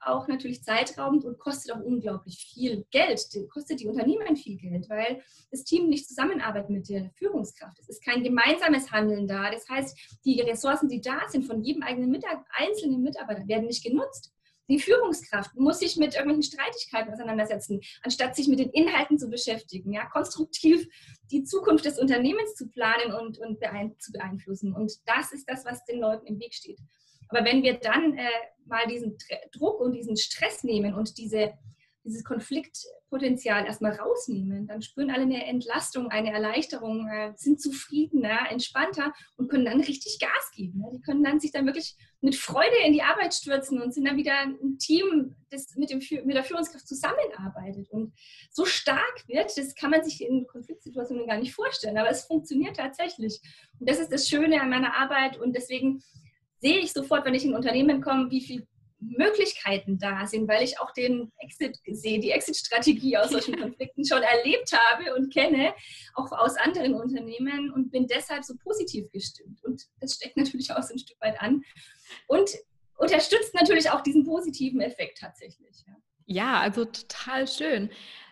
auch 0.05 0.27
natürlich 0.27 0.63
zeitraubend 0.63 1.25
und 1.25 1.39
kostet 1.39 1.75
auch 1.75 1.81
unglaublich 1.81 2.37
viel 2.37 2.85
Geld. 2.91 3.27
Kostet 3.51 3.79
die 3.79 3.87
Unternehmen 3.87 4.35
viel 4.35 4.57
Geld, 4.57 4.89
weil 4.89 5.21
das 5.51 5.63
Team 5.63 5.89
nicht 5.89 6.07
zusammenarbeitet 6.07 6.69
mit 6.69 6.89
der 6.89 7.09
Führungskraft. 7.15 7.79
Es 7.79 7.89
ist 7.89 8.03
kein 8.03 8.23
gemeinsames 8.23 8.91
Handeln 8.91 9.27
da. 9.27 9.49
Das 9.51 9.67
heißt, 9.67 9.97
die 10.23 10.41
Ressourcen, 10.41 10.89
die 10.89 11.01
da 11.01 11.27
sind 11.27 11.45
von 11.45 11.61
jedem 11.63 11.83
eigenen 11.83 12.11
Mitarbeiter, 12.11 12.45
einzelnen 12.51 13.01
Mitarbeiter, 13.01 13.47
werden 13.47 13.65
nicht 13.65 13.83
genutzt. 13.83 14.34
Die 14.67 14.79
Führungskraft 14.79 15.55
muss 15.55 15.79
sich 15.79 15.95
mit 15.97 16.15
irgendwelchen 16.15 16.43
Streitigkeiten 16.43 17.13
auseinandersetzen, 17.13 17.81
anstatt 18.01 18.35
sich 18.35 18.47
mit 18.47 18.59
den 18.59 18.71
Inhalten 18.71 19.17
zu 19.17 19.29
beschäftigen, 19.29 19.93
ja, 19.93 20.05
konstruktiv 20.05 20.87
die 21.31 21.43
Zukunft 21.43 21.85
des 21.85 21.99
Unternehmens 21.99 22.55
zu 22.55 22.67
planen 22.69 23.13
und, 23.13 23.37
und 23.37 23.59
beein 23.59 23.95
zu 23.99 24.11
beeinflussen. 24.11 24.73
Und 24.73 24.91
das 25.05 25.31
ist 25.33 25.49
das, 25.49 25.65
was 25.65 25.85
den 25.85 25.99
Leuten 25.99 26.25
im 26.25 26.39
Weg 26.39 26.53
steht. 26.53 26.79
Aber 27.29 27.45
wenn 27.45 27.63
wir 27.63 27.75
dann 27.75 28.17
äh, 28.17 28.27
mal 28.65 28.87
diesen 28.87 29.17
Druck 29.51 29.79
und 29.79 29.93
diesen 29.93 30.17
Stress 30.17 30.63
nehmen 30.63 30.93
und 30.93 31.17
diese 31.17 31.53
dieses 32.05 32.23
Konfliktpotenzial 32.23 33.65
erstmal 33.65 33.93
rausnehmen, 33.93 34.67
dann 34.67 34.81
spüren 34.81 35.09
alle 35.09 35.23
eine 35.23 35.45
Entlastung, 35.45 36.09
eine 36.09 36.31
Erleichterung, 36.31 37.07
äh, 37.07 37.33
sind 37.35 37.59
zufriedener, 37.59 38.51
entspannter 38.51 39.13
und 39.35 39.49
können 39.49 39.65
dann 39.65 39.81
richtig 39.81 40.19
Gas 40.19 40.51
geben. 40.55 40.83
Die 40.93 41.01
können 41.01 41.23
dann 41.23 41.39
sich 41.39 41.51
dann 41.51 41.65
wirklich 41.65 41.95
mit 42.21 42.35
Freude 42.35 42.75
in 42.85 42.93
die 42.93 43.01
Arbeit 43.01 43.33
stürzen 43.33 43.81
und 43.81 43.93
sind 43.93 44.05
dann 44.05 44.17
wieder 44.17 44.39
ein 44.39 44.77
Team, 44.77 45.35
das 45.49 45.75
mit, 45.75 45.89
dem, 45.89 45.99
mit 46.25 46.35
der 46.35 46.43
Führungskraft 46.43 46.87
zusammenarbeitet 46.87 47.89
und 47.89 48.13
so 48.51 48.65
stark 48.65 49.23
wird, 49.27 49.57
das 49.57 49.75
kann 49.75 49.91
man 49.91 50.03
sich 50.03 50.21
in 50.21 50.45
Konfliktsituationen 50.47 51.27
gar 51.27 51.37
nicht 51.37 51.53
vorstellen, 51.53 51.97
aber 51.97 52.09
es 52.09 52.25
funktioniert 52.25 52.77
tatsächlich. 52.77 53.41
Und 53.79 53.89
das 53.89 53.99
ist 53.99 54.11
das 54.11 54.27
Schöne 54.27 54.61
an 54.61 54.69
meiner 54.69 54.95
Arbeit 54.95 55.37
und 55.37 55.55
deswegen 55.55 56.03
sehe 56.59 56.79
ich 56.79 56.93
sofort, 56.93 57.25
wenn 57.25 57.35
ich 57.35 57.45
in 57.45 57.51
ein 57.51 57.57
Unternehmen 57.57 58.01
komme, 58.01 58.31
wie 58.31 58.41
viel 58.41 58.67
Möglichkeiten 58.99 59.97
da 59.99 60.25
sind, 60.25 60.47
weil 60.47 60.63
ich 60.63 60.79
auch 60.79 60.91
den 60.91 61.31
Exit 61.39 61.77
sehe, 61.85 62.19
die 62.19 62.31
Exit-Strategie 62.31 63.17
aus 63.17 63.29
solchen 63.29 63.55
Konflikten 63.61 64.05
schon 64.05 64.23
erlebt 64.23 64.71
habe 64.71 65.15
und 65.15 65.33
kenne, 65.33 65.73
auch 66.15 66.31
aus 66.31 66.55
anderen 66.57 66.95
Unternehmen 66.95 67.71
und 67.71 67.91
bin 67.91 68.07
deshalb 68.07 68.43
so 68.43 68.55
positiv 68.63 69.11
gestimmt. 69.11 69.63
Und 69.63 69.83
das 69.99 70.15
steckt 70.15 70.37
natürlich 70.37 70.71
auch 70.71 70.81
so 70.83 70.93
ein 70.93 70.99
Stück 70.99 71.19
weit 71.21 71.41
an 71.41 71.63
und 72.27 72.49
unterstützt 72.97 73.53
natürlich 73.53 73.89
auch 73.89 74.01
diesen 74.01 74.25
positiven 74.25 74.81
Effekt 74.81 75.19
tatsächlich. 75.19 75.83
Ja, 75.87 75.95
ja 76.25 76.59
also 76.59 76.85
total 76.85 77.47
schön. 77.47 77.89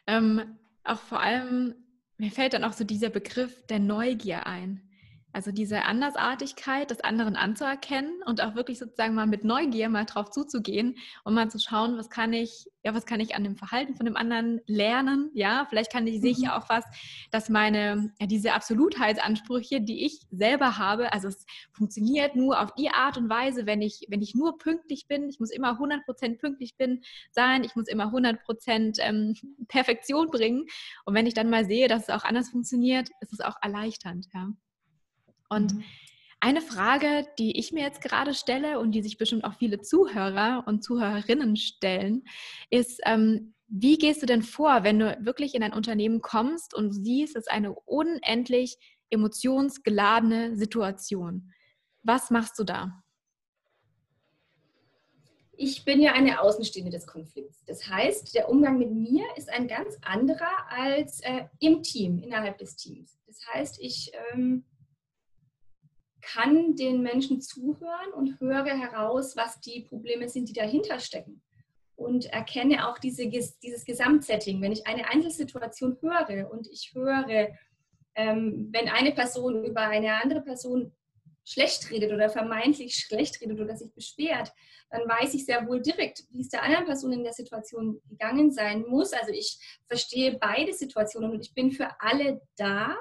Ähm, 0.07 0.57
auch 0.83 0.99
vor 0.99 1.19
allem, 1.19 1.75
mir 2.17 2.31
fällt 2.31 2.53
dann 2.53 2.63
auch 2.63 2.73
so 2.73 2.83
dieser 2.83 3.09
Begriff 3.09 3.65
der 3.67 3.79
Neugier 3.79 4.47
ein. 4.47 4.89
Also 5.33 5.51
diese 5.51 5.83
Andersartigkeit 5.83 6.91
des 6.91 7.01
anderen 7.01 7.35
anzuerkennen 7.35 8.21
und 8.27 8.39
auch 8.39 8.53
wirklich 8.53 8.77
sozusagen 8.77 9.15
mal 9.15 9.25
mit 9.25 9.43
Neugier 9.43 9.89
mal 9.89 10.05
drauf 10.05 10.29
zuzugehen 10.29 10.95
und 11.23 11.33
mal 11.33 11.49
zu 11.49 11.57
schauen, 11.57 11.97
was 11.97 12.11
kann 12.11 12.33
ich, 12.33 12.67
ja, 12.83 12.93
was 12.93 13.07
kann 13.07 13.19
ich 13.19 13.33
an 13.35 13.43
dem 13.43 13.55
Verhalten 13.55 13.95
von 13.95 14.05
dem 14.05 14.15
anderen 14.15 14.61
lernen? 14.67 15.31
Ja, 15.33 15.65
vielleicht 15.67 15.91
kann 15.91 16.05
ich, 16.05 16.17
mhm. 16.17 16.21
sehe 16.21 16.31
ich 16.31 16.37
ja 16.37 16.55
auch 16.55 16.69
was, 16.69 16.85
dass 17.31 17.49
meine, 17.49 18.13
ja, 18.19 18.27
diese 18.27 18.53
Absolutheitsansprüche, 18.53 19.81
die 19.81 20.05
ich 20.05 20.21
selber 20.29 20.77
habe, 20.77 21.11
also 21.11 21.29
es 21.29 21.47
funktioniert 21.71 22.35
nur 22.35 22.61
auf 22.61 22.75
die 22.75 22.89
Art 22.89 23.17
und 23.17 23.27
Weise, 23.27 23.65
wenn 23.65 23.81
ich, 23.81 24.05
wenn 24.09 24.21
ich 24.21 24.35
nur 24.35 24.59
pünktlich 24.59 25.07
bin, 25.07 25.29
ich 25.29 25.39
muss 25.39 25.49
immer 25.49 25.79
100% 25.79 26.37
pünktlich 26.37 26.77
bin, 26.77 27.01
sein, 27.31 27.63
ich 27.63 27.75
muss 27.75 27.87
immer 27.87 28.13
100% 28.13 28.99
ähm, 29.01 29.33
Perfektion 29.67 30.29
bringen 30.29 30.67
und 31.05 31.15
wenn 31.15 31.25
ich 31.25 31.33
dann 31.33 31.49
mal 31.49 31.65
sehe, 31.65 31.87
dass 31.87 32.03
es 32.03 32.09
auch 32.09 32.23
anders 32.23 32.49
funktioniert, 32.49 33.09
ist 33.21 33.33
es 33.33 33.39
auch 33.39 33.55
erleichternd, 33.63 34.27
ja. 34.31 34.49
Und 35.53 35.73
mhm. 35.73 35.83
eine 36.39 36.61
Frage, 36.61 37.27
die 37.39 37.57
ich 37.57 37.71
mir 37.71 37.83
jetzt 37.83 38.01
gerade 38.01 38.33
stelle 38.33 38.79
und 38.79 38.91
die 38.91 39.01
sich 39.01 39.17
bestimmt 39.17 39.43
auch 39.43 39.55
viele 39.55 39.81
Zuhörer 39.81 40.63
und 40.67 40.83
Zuhörerinnen 40.83 41.55
stellen, 41.55 42.23
ist, 42.69 42.99
ähm, 43.05 43.53
wie 43.67 43.97
gehst 43.97 44.21
du 44.21 44.25
denn 44.25 44.43
vor, 44.43 44.83
wenn 44.83 44.99
du 44.99 45.17
wirklich 45.21 45.55
in 45.55 45.63
ein 45.63 45.73
Unternehmen 45.73 46.21
kommst 46.21 46.75
und 46.75 46.91
siehst, 46.91 47.35
es 47.35 47.43
ist 47.47 47.51
eine 47.51 47.73
unendlich 47.73 48.77
emotionsgeladene 49.09 50.57
Situation? 50.57 51.51
Was 52.03 52.29
machst 52.29 52.59
du 52.59 52.63
da? 52.63 53.03
Ich 55.55 55.85
bin 55.85 56.01
ja 56.01 56.13
eine 56.13 56.41
Außenstehende 56.41 56.91
des 56.91 57.05
Konflikts. 57.05 57.63
Das 57.65 57.87
heißt, 57.87 58.35
der 58.35 58.49
Umgang 58.49 58.77
mit 58.77 58.91
mir 58.91 59.25
ist 59.37 59.49
ein 59.49 59.67
ganz 59.67 59.97
anderer 60.01 60.69
als 60.69 61.21
äh, 61.21 61.45
im 61.59 61.83
Team, 61.83 62.19
innerhalb 62.19 62.57
des 62.57 62.75
Teams. 62.75 63.19
Das 63.27 63.39
heißt, 63.53 63.79
ich 63.79 64.11
ähm, 64.33 64.65
kann 66.23 66.75
den 66.75 67.01
Menschen 67.01 67.41
zuhören 67.41 68.13
und 68.15 68.39
höre 68.39 68.77
heraus, 68.77 69.35
was 69.35 69.59
die 69.59 69.81
Probleme 69.81 70.29
sind, 70.29 70.49
die 70.49 70.53
dahinter 70.53 70.99
stecken. 70.99 71.41
Und 71.95 72.25
erkenne 72.25 72.87
auch 72.87 72.97
diese, 72.97 73.27
dieses 73.27 73.85
Gesamtsetting. 73.85 74.61
Wenn 74.61 74.71
ich 74.71 74.87
eine 74.87 75.07
Einzelsituation 75.09 75.97
höre 76.01 76.49
und 76.49 76.67
ich 76.67 76.91
höre, 76.95 77.49
ähm, 78.15 78.69
wenn 78.71 78.89
eine 78.89 79.11
Person 79.11 79.63
über 79.65 79.81
eine 79.81 80.15
andere 80.15 80.41
Person 80.41 80.93
schlecht 81.45 81.91
redet 81.91 82.11
oder 82.11 82.29
vermeintlich 82.29 82.95
schlecht 82.95 83.41
redet 83.41 83.59
oder 83.59 83.75
sich 83.75 83.93
beschwert, 83.93 84.51
dann 84.89 85.01
weiß 85.01 85.33
ich 85.33 85.45
sehr 85.45 85.67
wohl 85.67 85.81
direkt, 85.81 86.23
wie 86.31 86.41
es 86.41 86.49
der 86.49 86.63
anderen 86.63 86.85
Person 86.85 87.11
in 87.11 87.23
der 87.23 87.33
Situation 87.33 88.01
gegangen 88.09 88.51
sein 88.51 88.85
muss. 88.87 89.11
Also 89.11 89.31
ich 89.33 89.57
verstehe 89.87 90.37
beide 90.39 90.73
Situationen 90.73 91.31
und 91.31 91.41
ich 91.41 91.53
bin 91.53 91.71
für 91.71 91.89
alle 91.99 92.41
da 92.55 92.95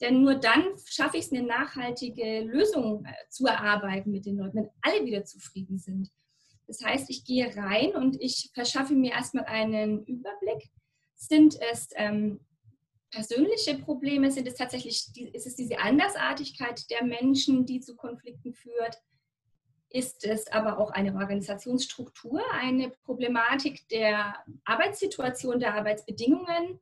denn 0.00 0.22
nur 0.22 0.36
dann 0.36 0.64
schaffe 0.84 1.16
ich 1.16 1.26
es, 1.26 1.32
eine 1.32 1.42
nachhaltige 1.42 2.42
Lösung 2.42 3.04
äh, 3.04 3.12
zu 3.30 3.46
erarbeiten 3.46 4.10
mit 4.10 4.26
den 4.26 4.36
Leuten, 4.36 4.56
wenn 4.56 4.70
alle 4.82 5.04
wieder 5.04 5.24
zufrieden 5.24 5.78
sind. 5.78 6.10
Das 6.66 6.84
heißt, 6.84 7.08
ich 7.10 7.24
gehe 7.24 7.56
rein 7.56 7.94
und 7.94 8.20
ich 8.20 8.50
verschaffe 8.54 8.94
mir 8.94 9.12
erstmal 9.12 9.46
einen 9.46 10.04
Überblick. 10.04 10.70
Sind 11.14 11.58
es 11.72 11.88
ähm, 11.96 12.40
persönliche 13.10 13.78
Probleme? 13.78 14.30
Sind 14.30 14.46
es 14.46 14.54
tatsächlich, 14.54 15.08
ist 15.32 15.46
es 15.46 15.56
diese 15.56 15.78
Andersartigkeit 15.78 16.88
der 16.90 17.04
Menschen, 17.04 17.66
die 17.66 17.80
zu 17.80 17.96
Konflikten 17.96 18.52
führt? 18.52 18.98
Ist 19.90 20.24
es 20.26 20.46
aber 20.48 20.78
auch 20.78 20.90
eine 20.90 21.14
Organisationsstruktur, 21.14 22.42
eine 22.52 22.90
Problematik 23.04 23.88
der 23.88 24.36
Arbeitssituation, 24.66 25.58
der 25.58 25.74
Arbeitsbedingungen? 25.74 26.78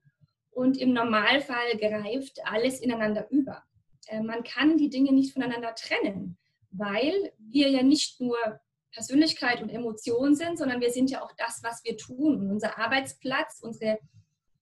Und 0.57 0.79
im 0.79 0.95
Normalfall 0.95 1.77
greift 1.77 2.41
alles 2.47 2.81
ineinander 2.81 3.31
über. 3.31 3.63
Äh, 4.07 4.23
man 4.23 4.43
kann 4.43 4.79
die 4.79 4.89
Dinge 4.89 5.13
nicht 5.13 5.35
voneinander 5.35 5.75
trennen, 5.75 6.39
weil 6.71 7.35
wir 7.39 7.69
ja 7.69 7.83
nicht 7.83 8.23
nur 8.23 8.39
Persönlichkeit 8.91 9.61
und 9.61 9.69
Emotion 9.69 10.35
sind, 10.35 10.57
sondern 10.57 10.81
wir 10.81 10.91
sind 10.91 11.11
ja 11.11 11.23
auch 11.23 11.33
das, 11.37 11.63
was 11.63 11.85
wir 11.85 11.99
tun. 11.99 12.41
Und 12.41 12.51
unser 12.51 12.79
Arbeitsplatz, 12.79 13.61
unsere 13.61 13.99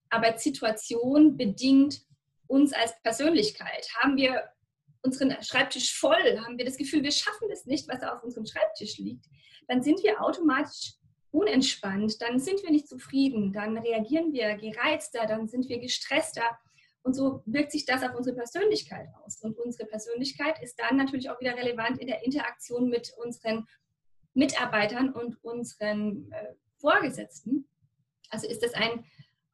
Arbeitssituation 0.09 1.37
bedingt 1.37 2.01
uns 2.47 2.73
als 2.73 3.01
Persönlichkeit. 3.01 3.87
Haben 3.95 4.17
wir 4.17 4.49
unseren 5.01 5.41
Schreibtisch 5.43 5.97
voll, 5.97 6.41
haben 6.43 6.57
wir 6.57 6.65
das 6.65 6.75
Gefühl, 6.75 7.03
wir 7.03 7.11
schaffen 7.11 7.49
es 7.53 7.65
nicht, 7.65 7.87
was 7.87 8.03
auf 8.03 8.21
unserem 8.21 8.45
Schreibtisch 8.45 8.97
liegt, 8.97 9.27
dann 9.69 9.81
sind 9.81 10.03
wir 10.03 10.21
automatisch 10.21 10.95
unentspannt, 11.35 12.21
dann 12.21 12.39
sind 12.39 12.63
wir 12.63 12.71
nicht 12.71 12.87
zufrieden, 12.87 13.51
dann 13.51 13.77
reagieren 13.77 14.31
wir 14.31 14.55
gereizter, 14.55 15.25
dann 15.27 15.47
sind 15.47 15.67
wir 15.67 15.79
gestresster. 15.79 16.57
Und 17.03 17.13
so 17.13 17.43
wirkt 17.45 17.71
sich 17.71 17.85
das 17.85 18.01
auf 18.01 18.15
unsere 18.15 18.35
Persönlichkeit 18.35 19.09
aus. 19.23 19.41
Und 19.41 19.57
unsere 19.59 19.87
Persönlichkeit 19.87 20.61
ist 20.63 20.79
dann 20.79 20.97
natürlich 20.97 21.29
auch 21.29 21.39
wieder 21.39 21.55
relevant 21.55 21.99
in 21.99 22.07
der 22.07 22.25
Interaktion 22.25 22.89
mit 22.89 23.13
unseren 23.23 23.67
Mitarbeitern 24.33 25.13
und 25.13 25.43
unseren 25.43 26.31
äh, 26.31 26.53
Vorgesetzten. 26.77 27.67
Also 28.29 28.47
ist 28.47 28.63
das 28.63 28.73
ein, 28.73 29.05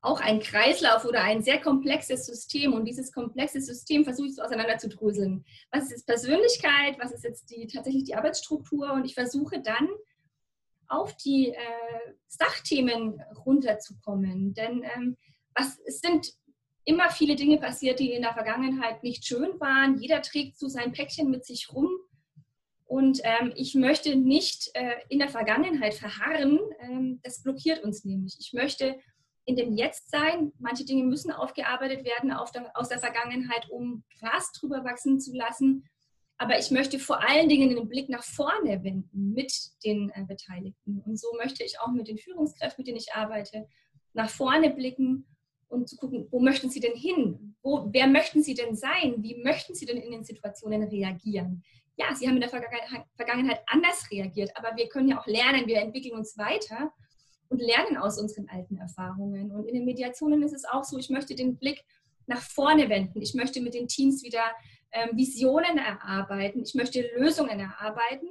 auch 0.02 0.22
ein 0.22 0.40
Kreislauf 0.40 1.04
oder 1.04 1.24
ein 1.24 1.44
sehr 1.44 1.60
komplexes 1.60 2.26
System. 2.26 2.74
Und 2.74 2.86
dieses 2.86 3.12
komplexe 3.12 3.60
System 3.60 4.06
versuche 4.06 4.28
ich 4.28 4.36
so 4.36 4.44
auseinander 4.44 4.78
zu 4.78 4.88
dröseln. 4.88 5.44
Was 5.72 5.86
ist 5.86 5.92
jetzt 5.92 6.08
Persönlichkeit? 6.08 6.98
Was 7.00 7.12
ist 7.12 7.24
jetzt 7.24 7.50
die, 7.50 7.68
tatsächlich 7.68 8.06
die 8.06 8.16
Arbeitsstruktur? 8.16 8.94
Und 8.94 9.04
ich 9.04 9.14
versuche 9.14 9.62
dann 9.62 9.90
auf 10.92 11.16
die 11.18 11.50
äh, 11.50 12.14
Sachthemen 12.28 13.22
runterzukommen. 13.46 14.54
Denn 14.54 14.84
ähm, 14.96 15.18
was, 15.56 15.80
es 15.86 16.00
sind 16.02 16.34
immer 16.84 17.10
viele 17.10 17.36
Dinge 17.36 17.58
passiert, 17.58 18.00
die 18.00 18.12
in 18.12 18.22
der 18.22 18.34
Vergangenheit 18.34 19.04
nicht 19.04 19.26
schön 19.26 19.60
waren. 19.60 19.98
Jeder 20.00 20.22
trägt 20.22 20.58
so 20.58 20.68
sein 20.68 20.92
Päckchen 20.92 21.30
mit 21.30 21.46
sich 21.46 21.72
rum. 21.74 21.90
Und 22.86 23.22
ähm, 23.24 23.54
ich 23.56 23.74
möchte 23.76 24.16
nicht 24.16 24.70
äh, 24.74 24.96
in 25.08 25.20
der 25.20 25.30
Vergangenheit 25.30 25.94
verharren. 25.94 26.60
Ähm, 26.80 27.20
das 27.24 27.42
blockiert 27.42 27.84
uns 27.84 28.04
nämlich. 28.04 28.36
Ich 28.40 28.52
möchte 28.54 29.00
in 29.46 29.56
dem 29.56 29.74
Jetzt 29.74 30.12
sein. 30.12 30.52
Manche 30.60 30.86
Dinge 30.86 31.04
müssen 31.04 31.32
aufgearbeitet 31.32 32.04
werden 32.04 32.32
der, 32.52 32.78
aus 32.78 32.90
der 32.90 33.00
Vergangenheit, 33.00 33.70
um 33.70 34.04
Gras 34.20 34.52
drüber 34.52 34.84
wachsen 34.84 35.20
zu 35.20 35.34
lassen. 35.34 35.86
Aber 36.42 36.58
ich 36.58 36.72
möchte 36.72 36.98
vor 36.98 37.22
allen 37.22 37.50
Dingen 37.50 37.70
den 37.70 37.88
Blick 37.88 38.10
nach 38.10 38.24
vorne 38.24 38.84
wenden 38.84 39.32
mit 39.32 39.54
den 39.86 40.10
äh, 40.16 40.24
Beteiligten. 40.28 41.00
Und 41.06 41.20
so 41.20 41.28
möchte 41.38 41.64
ich 41.64 41.80
auch 41.80 41.92
mit 41.92 42.08
den 42.08 42.18
Führungskräften, 42.18 42.82
mit 42.82 42.88
denen 42.88 42.98
ich 42.98 43.14
arbeite, 43.14 43.68
nach 44.14 44.28
vorne 44.28 44.72
blicken 44.72 45.28
und 45.68 45.88
zu 45.88 45.98
gucken, 45.98 46.28
wo 46.32 46.40
möchten 46.40 46.72
sie 46.72 46.80
denn 46.80 46.96
hin? 46.96 47.56
Wo, 47.62 47.88
wer 47.92 48.08
möchten 48.08 48.42
sie 48.42 48.56
denn 48.56 48.76
sein? 48.76 49.18
Wie 49.20 49.36
möchten 49.44 49.76
sie 49.76 49.86
denn 49.86 49.98
in 49.98 50.12
den 50.12 50.24
Situationen 50.24 50.82
reagieren? 50.82 51.64
Ja, 51.96 52.16
sie 52.16 52.28
haben 52.28 52.38
in 52.38 52.42
der 52.42 52.50
Vergangenheit 52.50 53.62
anders 53.68 54.10
reagiert, 54.10 54.50
aber 54.56 54.76
wir 54.76 54.90
können 54.90 55.10
ja 55.10 55.20
auch 55.20 55.28
lernen, 55.28 55.68
wir 55.68 55.78
entwickeln 55.78 56.18
uns 56.18 56.40
weiter 56.40 56.92
und 57.50 57.62
lernen 57.62 57.98
aus 57.98 58.20
unseren 58.20 58.50
alten 58.50 58.78
Erfahrungen. 58.78 59.52
Und 59.52 59.68
in 59.68 59.76
den 59.76 59.86
Mediationen 59.86 60.42
ist 60.42 60.54
es 60.54 60.66
auch 60.66 60.86
so, 60.86 60.98
ich 60.98 61.12
möchte 61.12 61.36
den 61.36 61.58
Blick 61.58 61.84
nach 62.26 62.42
vorne 62.42 62.90
wenden. 62.90 63.22
Ich 63.22 63.36
möchte 63.36 63.62
mit 63.62 63.76
den 63.76 63.88
Teams 63.88 64.24
wieder 64.24 64.44
ähm, 64.92 65.18
Visionen 65.18 65.78
erarbeiten, 65.78 66.62
ich 66.64 66.76
möchte 66.76 67.02
Lösungen 67.18 67.60
erarbeiten, 67.60 68.28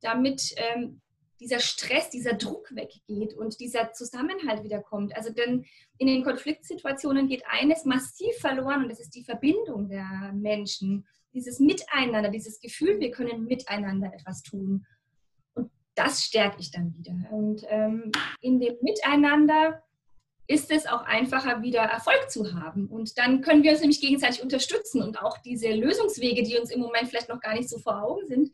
damit 0.00 0.54
ähm, 0.56 1.00
dieser 1.40 1.58
Stress, 1.58 2.10
dieser 2.10 2.34
Druck 2.34 2.74
weggeht 2.74 3.34
und 3.34 3.60
dieser 3.60 3.92
Zusammenhalt 3.92 4.62
wiederkommt. 4.62 5.14
Also 5.16 5.32
denn 5.32 5.66
in 5.98 6.06
den 6.06 6.24
Konfliktsituationen 6.24 7.28
geht 7.28 7.44
eines 7.46 7.84
massiv 7.84 8.34
verloren 8.38 8.84
und 8.84 8.88
das 8.90 9.00
ist 9.00 9.14
die 9.14 9.24
Verbindung 9.24 9.88
der 9.88 10.32
Menschen, 10.34 11.06
dieses 11.34 11.60
Miteinander, 11.60 12.30
dieses 12.30 12.60
Gefühl, 12.60 12.98
wir 12.98 13.10
können 13.10 13.44
miteinander 13.44 14.12
etwas 14.14 14.42
tun. 14.42 14.86
Und 15.54 15.70
das 15.94 16.24
stärke 16.24 16.56
ich 16.60 16.70
dann 16.70 16.94
wieder. 16.96 17.14
Und 17.30 17.62
ähm, 17.68 18.10
in 18.40 18.58
dem 18.58 18.76
Miteinander 18.80 19.82
ist 20.48 20.70
es 20.70 20.86
auch 20.86 21.02
einfacher, 21.02 21.62
wieder 21.62 21.80
Erfolg 21.80 22.30
zu 22.30 22.54
haben. 22.54 22.86
Und 22.86 23.18
dann 23.18 23.40
können 23.40 23.62
wir 23.62 23.72
uns 23.72 23.80
nämlich 23.80 24.00
gegenseitig 24.00 24.42
unterstützen 24.42 25.02
und 25.02 25.20
auch 25.20 25.38
diese 25.38 25.70
Lösungswege, 25.72 26.42
die 26.42 26.56
uns 26.56 26.70
im 26.70 26.80
Moment 26.80 27.08
vielleicht 27.08 27.28
noch 27.28 27.40
gar 27.40 27.54
nicht 27.54 27.68
so 27.68 27.78
vor 27.78 28.02
Augen 28.02 28.26
sind, 28.26 28.50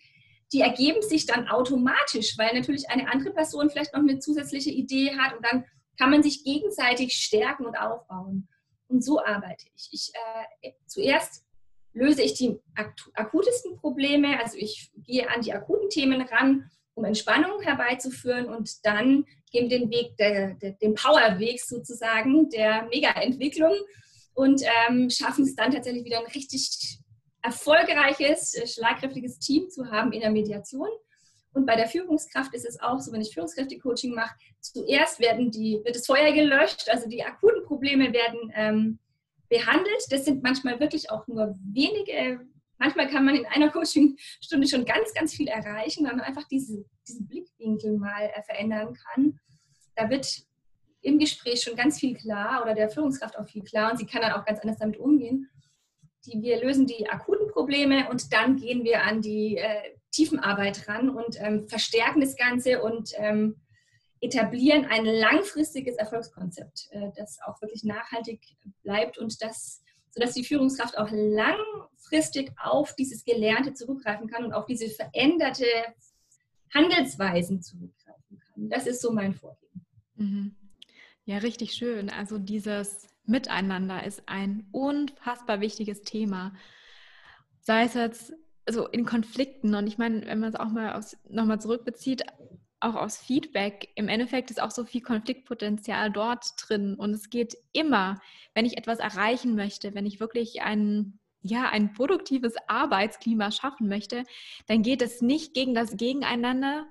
die 0.52 0.60
ergeben 0.60 1.02
sich 1.02 1.26
dann 1.26 1.48
automatisch, 1.48 2.36
weil 2.38 2.54
natürlich 2.54 2.90
eine 2.90 3.10
andere 3.10 3.32
Person 3.32 3.70
vielleicht 3.70 3.94
noch 3.94 4.00
eine 4.00 4.18
zusätzliche 4.18 4.70
Idee 4.70 5.16
hat 5.16 5.36
und 5.36 5.44
dann 5.44 5.64
kann 5.98 6.10
man 6.10 6.22
sich 6.22 6.44
gegenseitig 6.44 7.14
stärken 7.14 7.66
und 7.66 7.76
aufbauen. 7.76 8.48
Und 8.88 9.02
so 9.02 9.22
arbeite 9.22 9.66
ich. 9.74 9.88
ich 9.92 10.12
äh, 10.62 10.72
zuerst 10.86 11.44
löse 11.94 12.22
ich 12.22 12.34
die 12.34 12.58
akutesten 13.14 13.76
Probleme, 13.76 14.38
also 14.40 14.56
ich 14.56 14.90
gehe 14.96 15.28
an 15.28 15.42
die 15.42 15.52
akuten 15.52 15.88
Themen 15.90 16.22
ran, 16.22 16.70
um 16.94 17.04
Entspannung 17.04 17.60
herbeizuführen 17.62 18.46
und 18.46 18.84
dann 18.84 19.24
gehen 19.50 19.68
den 19.68 19.90
Weg, 19.90 20.16
der, 20.16 20.54
der, 20.54 20.72
den 20.72 20.94
Powerweg 20.94 21.60
sozusagen 21.60 22.48
der 22.50 22.84
Mega-Entwicklung 22.84 23.74
und 24.34 24.62
ähm, 24.62 25.10
schaffen 25.10 25.44
es 25.44 25.54
dann 25.54 25.72
tatsächlich 25.72 26.04
wieder 26.04 26.20
ein 26.20 26.32
richtig 26.32 26.98
erfolgreiches, 27.42 28.54
äh, 28.54 28.66
schlagkräftiges 28.66 29.38
Team 29.38 29.68
zu 29.68 29.90
haben 29.90 30.12
in 30.12 30.20
der 30.20 30.30
Mediation. 30.30 30.88
Und 31.54 31.66
bei 31.66 31.76
der 31.76 31.88
Führungskraft 31.88 32.54
ist 32.54 32.64
es 32.64 32.80
auch 32.80 32.98
so, 32.98 33.12
wenn 33.12 33.20
ich 33.20 33.34
Führungskräfte-Coaching 33.34 34.14
mache, 34.14 34.34
zuerst 34.60 35.20
werden 35.20 35.50
die, 35.50 35.80
wird 35.84 35.96
das 35.96 36.06
Feuer 36.06 36.32
gelöscht, 36.32 36.88
also 36.88 37.08
die 37.08 37.22
akuten 37.22 37.64
Probleme 37.64 38.12
werden 38.12 38.52
ähm, 38.54 38.98
behandelt. 39.50 40.06
Das 40.10 40.24
sind 40.24 40.42
manchmal 40.42 40.80
wirklich 40.80 41.10
auch 41.10 41.26
nur 41.26 41.54
wenige. 41.62 42.40
Manchmal 42.82 43.08
kann 43.08 43.24
man 43.24 43.36
in 43.36 43.46
einer 43.46 43.70
Coachingstunde 43.70 44.66
schon 44.66 44.84
ganz, 44.84 45.14
ganz 45.14 45.32
viel 45.32 45.46
erreichen, 45.46 46.04
wenn 46.04 46.16
man 46.16 46.26
einfach 46.26 46.48
diese, 46.48 46.84
diesen 47.06 47.28
Blickwinkel 47.28 47.96
mal 47.96 48.24
äh, 48.34 48.42
verändern 48.42 48.92
kann. 48.94 49.38
Da 49.94 50.10
wird 50.10 50.26
im 51.00 51.20
Gespräch 51.20 51.62
schon 51.62 51.76
ganz 51.76 52.00
viel 52.00 52.16
klar 52.16 52.60
oder 52.60 52.74
der 52.74 52.90
Führungskraft 52.90 53.38
auch 53.38 53.46
viel 53.46 53.62
klar 53.62 53.92
und 53.92 53.98
sie 53.98 54.06
kann 54.06 54.22
dann 54.22 54.32
auch 54.32 54.44
ganz 54.44 54.58
anders 54.60 54.78
damit 54.78 54.96
umgehen. 54.96 55.48
Die, 56.26 56.42
wir 56.42 56.60
lösen 56.60 56.88
die 56.88 57.08
akuten 57.08 57.48
Probleme 57.52 58.08
und 58.10 58.32
dann 58.32 58.56
gehen 58.56 58.82
wir 58.82 59.04
an 59.04 59.22
die 59.22 59.58
äh, 59.58 59.94
Tiefenarbeit 60.10 60.88
ran 60.88 61.08
und 61.08 61.40
ähm, 61.40 61.68
verstärken 61.68 62.20
das 62.20 62.34
Ganze 62.34 62.82
und 62.82 63.12
ähm, 63.16 63.60
etablieren 64.20 64.86
ein 64.86 65.04
langfristiges 65.04 65.96
Erfolgskonzept, 65.96 66.88
äh, 66.90 67.10
das 67.16 67.38
auch 67.46 67.62
wirklich 67.62 67.84
nachhaltig 67.84 68.40
bleibt 68.82 69.18
und 69.18 69.40
das, 69.40 69.81
sodass 70.12 70.34
die 70.34 70.44
Führungskraft 70.44 70.96
auch 70.98 71.10
langfristig 71.10 72.52
auf 72.62 72.94
dieses 72.94 73.24
Gelernte 73.24 73.72
zurückgreifen 73.72 74.28
kann 74.28 74.44
und 74.44 74.52
auf 74.52 74.66
diese 74.66 74.88
veränderte 74.88 75.66
Handelsweisen 76.72 77.62
zurückgreifen 77.62 78.38
kann. 78.38 78.68
Das 78.68 78.86
ist 78.86 79.00
so 79.00 79.12
mein 79.12 79.34
Vorgehen. 79.34 79.86
Mhm. 80.16 80.56
Ja, 81.24 81.38
richtig 81.38 81.72
schön. 81.74 82.10
Also 82.10 82.38
dieses 82.38 83.08
Miteinander 83.24 84.04
ist 84.04 84.22
ein 84.26 84.66
unfassbar 84.72 85.60
wichtiges 85.60 86.02
Thema. 86.02 86.54
Sei 87.60 87.84
es 87.84 87.94
jetzt 87.94 88.34
so 88.68 88.86
in 88.88 89.04
Konflikten 89.04 89.74
und 89.74 89.86
ich 89.86 89.98
meine, 89.98 90.26
wenn 90.26 90.40
man 90.40 90.50
es 90.50 90.56
auch 90.56 90.68
mal 90.68 91.00
nochmal 91.28 91.60
zurückbezieht 91.60 92.24
auch 92.82 92.94
aus 92.94 93.16
Feedback, 93.18 93.88
im 93.94 94.08
Endeffekt 94.08 94.50
ist 94.50 94.60
auch 94.60 94.70
so 94.70 94.84
viel 94.84 95.02
Konfliktpotenzial 95.02 96.10
dort 96.10 96.54
drin. 96.58 96.94
Und 96.94 97.12
es 97.12 97.30
geht 97.30 97.56
immer, 97.72 98.20
wenn 98.54 98.66
ich 98.66 98.76
etwas 98.76 98.98
erreichen 98.98 99.54
möchte, 99.54 99.94
wenn 99.94 100.06
ich 100.06 100.20
wirklich 100.20 100.62
ein, 100.62 101.18
ja, 101.42 101.68
ein 101.70 101.92
produktives 101.92 102.54
Arbeitsklima 102.66 103.50
schaffen 103.50 103.88
möchte, 103.88 104.24
dann 104.66 104.82
geht 104.82 105.02
es 105.02 105.22
nicht 105.22 105.54
gegen 105.54 105.74
das 105.74 105.96
Gegeneinander, 105.96 106.86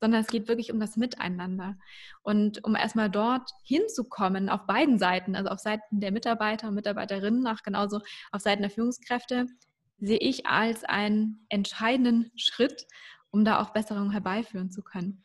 sondern 0.00 0.20
es 0.20 0.28
geht 0.28 0.48
wirklich 0.48 0.72
um 0.72 0.80
das 0.80 0.96
Miteinander. 0.96 1.76
Und 2.22 2.64
um 2.64 2.74
erstmal 2.74 3.08
dort 3.08 3.50
hinzukommen, 3.62 4.48
auf 4.48 4.66
beiden 4.66 4.98
Seiten, 4.98 5.36
also 5.36 5.50
auf 5.50 5.60
Seiten 5.60 6.00
der 6.00 6.12
Mitarbeiter 6.12 6.68
und 6.68 6.74
Mitarbeiterinnen, 6.74 7.46
auch 7.46 7.62
genauso 7.62 8.00
auf 8.32 8.42
Seiten 8.42 8.62
der 8.62 8.70
Führungskräfte, 8.70 9.46
sehe 9.98 10.18
ich 10.18 10.46
als 10.46 10.82
einen 10.82 11.46
entscheidenden 11.48 12.32
Schritt, 12.36 12.88
um 13.30 13.44
da 13.44 13.60
auch 13.60 13.70
Besserungen 13.70 14.10
herbeiführen 14.10 14.70
zu 14.72 14.82
können. 14.82 15.24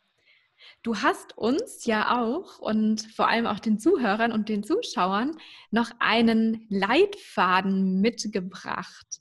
Du 0.82 0.96
hast 0.96 1.36
uns 1.36 1.84
ja 1.86 2.20
auch 2.22 2.58
und 2.58 3.02
vor 3.14 3.28
allem 3.28 3.46
auch 3.46 3.58
den 3.58 3.78
Zuhörern 3.78 4.32
und 4.32 4.48
den 4.48 4.64
Zuschauern 4.64 5.36
noch 5.70 5.90
einen 5.98 6.66
Leitfaden 6.68 8.00
mitgebracht, 8.00 9.20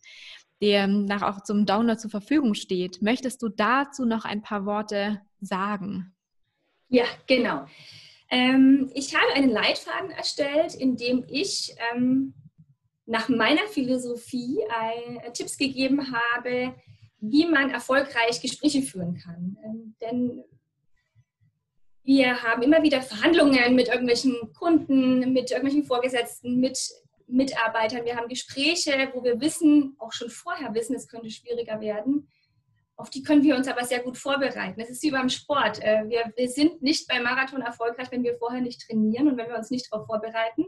der 0.61 0.87
nach 0.87 1.21
auch 1.21 1.43
zum 1.43 1.65
Download 1.65 1.99
zur 1.99 2.11
Verfügung 2.11 2.53
steht. 2.53 3.01
Möchtest 3.01 3.41
du 3.41 3.49
dazu 3.49 4.05
noch 4.05 4.25
ein 4.25 4.41
paar 4.41 4.65
Worte 4.65 5.21
sagen? 5.39 6.15
Ja, 6.89 7.05
genau. 7.27 7.65
Ähm, 8.29 8.91
ich 8.93 9.15
habe 9.15 9.33
einen 9.33 9.49
Leitfaden 9.49 10.11
erstellt, 10.11 10.75
in 10.75 10.97
dem 10.97 11.25
ich 11.29 11.75
ähm, 11.93 12.33
nach 13.05 13.29
meiner 13.29 13.65
Philosophie 13.67 14.59
äh, 14.59 15.31
Tipps 15.31 15.57
gegeben 15.57 16.13
habe, 16.13 16.75
wie 17.19 17.45
man 17.45 17.71
erfolgreich 17.71 18.41
Gespräche 18.41 18.81
führen 18.81 19.17
kann. 19.17 19.57
Ähm, 19.63 19.95
denn 20.01 20.43
wir 22.07 22.41
haben 22.41 22.61
immer 22.61 22.81
wieder 22.83 23.01
Verhandlungen 23.01 23.75
mit 23.75 23.89
irgendwelchen 23.89 24.53
Kunden, 24.53 25.33
mit 25.33 25.51
irgendwelchen 25.51 25.83
Vorgesetzten, 25.83 26.57
mit 26.57 26.79
Mitarbeitern. 27.27 28.05
Wir 28.05 28.15
haben 28.15 28.29
Gespräche, 28.29 29.11
wo 29.13 29.25
wir 29.25 29.41
wissen, 29.41 29.97
auch 29.99 30.13
schon 30.13 30.29
vorher 30.29 30.73
wissen, 30.73 30.95
es 30.95 31.09
könnte 31.09 31.29
schwieriger 31.29 31.81
werden. 31.81 32.29
auf 32.95 33.09
die 33.09 33.23
können 33.23 33.43
wir 33.43 33.57
uns 33.57 33.67
aber 33.67 33.83
sehr 33.83 33.99
gut 33.99 34.17
vorbereiten. 34.17 34.79
Es 34.79 34.89
ist 34.89 35.03
wie 35.03 35.11
beim 35.11 35.27
Sport. 35.27 35.83
Äh, 35.83 36.07
wir, 36.07 36.31
wir 36.37 36.47
sind 36.47 36.81
nicht 36.81 37.09
beim 37.09 37.23
Marathon 37.23 37.61
erfolgreich, 37.61 38.09
wenn 38.09 38.23
wir 38.23 38.37
vorher 38.37 38.61
nicht 38.61 38.87
trainieren 38.87 39.27
und 39.27 39.37
wenn 39.37 39.49
wir 39.49 39.57
uns 39.57 39.69
nicht 39.69 39.91
darauf 39.91 40.07
vorbereiten. 40.07 40.65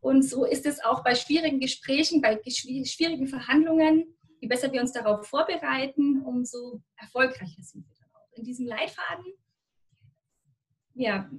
Und 0.00 0.22
so 0.22 0.44
ist 0.44 0.66
es 0.66 0.84
auch 0.84 1.04
bei 1.04 1.14
schwierigen 1.14 1.60
Gesprächen, 1.60 2.20
bei 2.20 2.40
schwierigen 2.48 3.28
Verhandlungen. 3.28 4.12
Je 4.40 4.48
besser 4.48 4.72
wir 4.72 4.80
uns 4.80 4.92
darauf 4.92 5.24
vorbereiten, 5.24 6.20
umso 6.26 6.82
erfolgreicher 6.96 7.62
sind 7.62 7.86
wir 7.86 7.94
dann 7.94 8.10
auch. 8.12 8.36
In 8.36 8.42
diesem 8.42 8.66
Leitfaden 8.66 9.24
ja, 10.94 11.30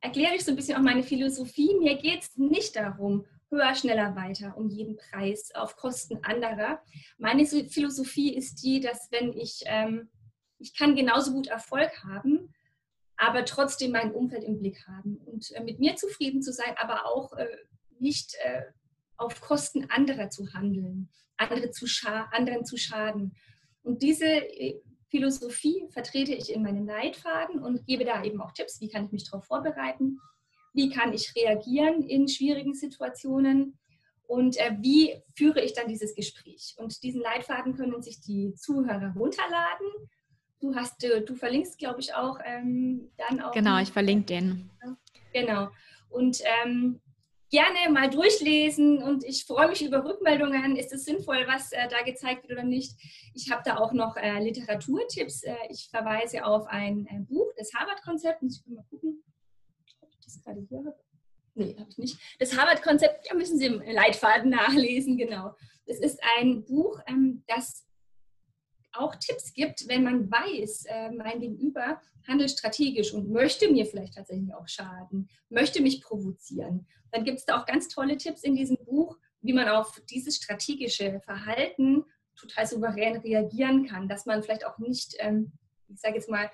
erkläre 0.00 0.34
ich 0.34 0.44
so 0.44 0.52
ein 0.52 0.56
bisschen 0.56 0.76
auch 0.76 0.82
meine 0.82 1.02
Philosophie. 1.02 1.76
Mir 1.78 1.96
geht 1.96 2.22
es 2.22 2.36
nicht 2.36 2.76
darum, 2.76 3.26
höher, 3.50 3.74
schneller, 3.74 4.14
weiter, 4.16 4.56
um 4.56 4.68
jeden 4.68 4.96
Preis, 4.96 5.54
auf 5.54 5.76
Kosten 5.76 6.18
anderer. 6.22 6.82
Meine 7.18 7.46
Philosophie 7.46 8.34
ist 8.34 8.62
die, 8.62 8.80
dass 8.80 9.10
wenn 9.10 9.32
ich, 9.32 9.62
ähm, 9.66 10.10
ich 10.58 10.76
kann 10.76 10.96
genauso 10.96 11.32
gut 11.32 11.46
Erfolg 11.46 11.90
haben, 12.04 12.54
aber 13.16 13.44
trotzdem 13.44 13.92
mein 13.92 14.12
Umfeld 14.12 14.44
im 14.44 14.58
Blick 14.58 14.86
haben 14.86 15.16
und 15.16 15.50
äh, 15.52 15.62
mit 15.62 15.78
mir 15.78 15.96
zufrieden 15.96 16.42
zu 16.42 16.52
sein, 16.52 16.74
aber 16.76 17.06
auch 17.06 17.32
äh, 17.34 17.46
nicht 17.98 18.34
äh, 18.42 18.62
auf 19.16 19.40
Kosten 19.40 19.88
anderer 19.90 20.30
zu 20.30 20.52
handeln, 20.52 21.08
andere 21.36 21.70
zu 21.70 21.86
anderen 22.32 22.64
zu 22.64 22.76
schaden. 22.76 23.36
Und 23.82 24.02
diese 24.02 24.26
äh, 24.26 24.80
Philosophie 25.14 25.86
vertrete 25.90 26.34
ich 26.34 26.52
in 26.52 26.64
meinen 26.64 26.86
Leitfaden 26.86 27.62
und 27.62 27.86
gebe 27.86 28.04
da 28.04 28.24
eben 28.24 28.40
auch 28.40 28.50
Tipps, 28.50 28.80
wie 28.80 28.88
kann 28.88 29.04
ich 29.04 29.12
mich 29.12 29.30
darauf 29.30 29.44
vorbereiten, 29.44 30.18
wie 30.72 30.90
kann 30.90 31.12
ich 31.12 31.32
reagieren 31.36 32.02
in 32.02 32.26
schwierigen 32.26 32.74
Situationen 32.74 33.78
und 34.26 34.56
äh, 34.56 34.72
wie 34.80 35.14
führe 35.36 35.60
ich 35.60 35.72
dann 35.72 35.86
dieses 35.86 36.16
Gespräch. 36.16 36.74
Und 36.78 37.00
diesen 37.04 37.20
Leitfaden 37.20 37.76
können 37.76 38.02
sich 38.02 38.22
die 38.22 38.54
Zuhörer 38.56 39.14
runterladen. 39.16 39.86
Du 40.58 40.74
hast, 40.74 41.04
äh, 41.04 41.24
du 41.24 41.36
verlinkst, 41.36 41.78
glaube 41.78 42.00
ich, 42.00 42.12
auch 42.12 42.40
ähm, 42.44 43.12
dann 43.16 43.40
auch. 43.40 43.52
Genau, 43.52 43.78
ich 43.78 43.92
verlinke 43.92 44.26
den. 44.26 44.68
Genau. 45.32 45.68
Und 46.10 46.40
ähm, 46.64 47.00
gerne 47.54 47.88
mal 47.92 48.10
durchlesen 48.10 49.00
und 49.00 49.22
ich 49.22 49.44
freue 49.44 49.68
mich 49.68 49.84
über 49.84 50.04
Rückmeldungen. 50.04 50.74
Ist 50.74 50.92
es 50.92 51.04
sinnvoll, 51.04 51.46
was 51.46 51.70
äh, 51.70 51.86
da 51.88 52.02
gezeigt 52.02 52.48
wird 52.48 52.58
oder 52.58 52.66
nicht? 52.66 52.96
Ich 53.32 53.48
habe 53.48 53.62
da 53.64 53.76
auch 53.76 53.92
noch 53.92 54.16
äh, 54.16 54.40
Literaturtipps. 54.42 55.44
Äh, 55.44 55.54
ich 55.68 55.88
verweise 55.88 56.44
auf 56.44 56.66
ein 56.66 57.06
äh, 57.06 57.20
Buch, 57.20 57.52
das 57.56 57.72
Harvard-Konzept. 57.72 58.42
Muss 58.42 58.60
ich 58.60 58.74
mal 58.74 58.84
gucken, 58.90 59.22
ob 60.00 60.08
ich 60.10 60.18
das 60.24 60.42
gerade 60.42 60.66
hier. 60.68 60.96
Nee, 61.54 61.76
habe 61.78 61.88
ich 61.88 61.98
nicht. 61.98 62.18
Das 62.40 62.56
Harvard-Konzept, 62.58 63.28
ja, 63.28 63.36
müssen 63.36 63.56
Sie 63.56 63.66
im 63.66 63.80
Leitfaden 63.80 64.50
nachlesen, 64.50 65.16
genau. 65.16 65.54
Das 65.86 66.00
ist 66.00 66.18
ein 66.36 66.64
Buch, 66.64 66.98
ähm, 67.06 67.44
das 67.46 67.86
auch 68.94 69.14
Tipps 69.14 69.52
gibt, 69.52 69.86
wenn 69.86 70.02
man 70.02 70.28
weiß, 70.28 70.86
äh, 70.86 71.10
mein 71.12 71.38
Gegenüber 71.38 72.00
handelt 72.26 72.50
strategisch 72.50 73.12
und 73.12 73.30
möchte 73.30 73.70
mir 73.70 73.86
vielleicht 73.86 74.14
tatsächlich 74.14 74.52
auch 74.54 74.66
schaden, 74.66 75.28
möchte 75.50 75.82
mich 75.82 76.02
provozieren. 76.02 76.86
Dann 77.14 77.24
gibt 77.24 77.38
es 77.38 77.44
da 77.44 77.60
auch 77.60 77.64
ganz 77.64 77.88
tolle 77.88 78.16
Tipps 78.16 78.42
in 78.42 78.56
diesem 78.56 78.76
Buch, 78.84 79.16
wie 79.40 79.52
man 79.52 79.68
auf 79.68 80.02
dieses 80.10 80.36
strategische 80.36 81.20
Verhalten 81.24 82.04
total 82.34 82.66
souverän 82.66 83.18
reagieren 83.18 83.86
kann, 83.86 84.08
dass 84.08 84.26
man 84.26 84.42
vielleicht 84.42 84.66
auch 84.66 84.78
nicht, 84.78 85.14
ähm, 85.20 85.52
ich 85.88 86.00
sage 86.00 86.16
jetzt 86.16 86.28
mal, 86.28 86.50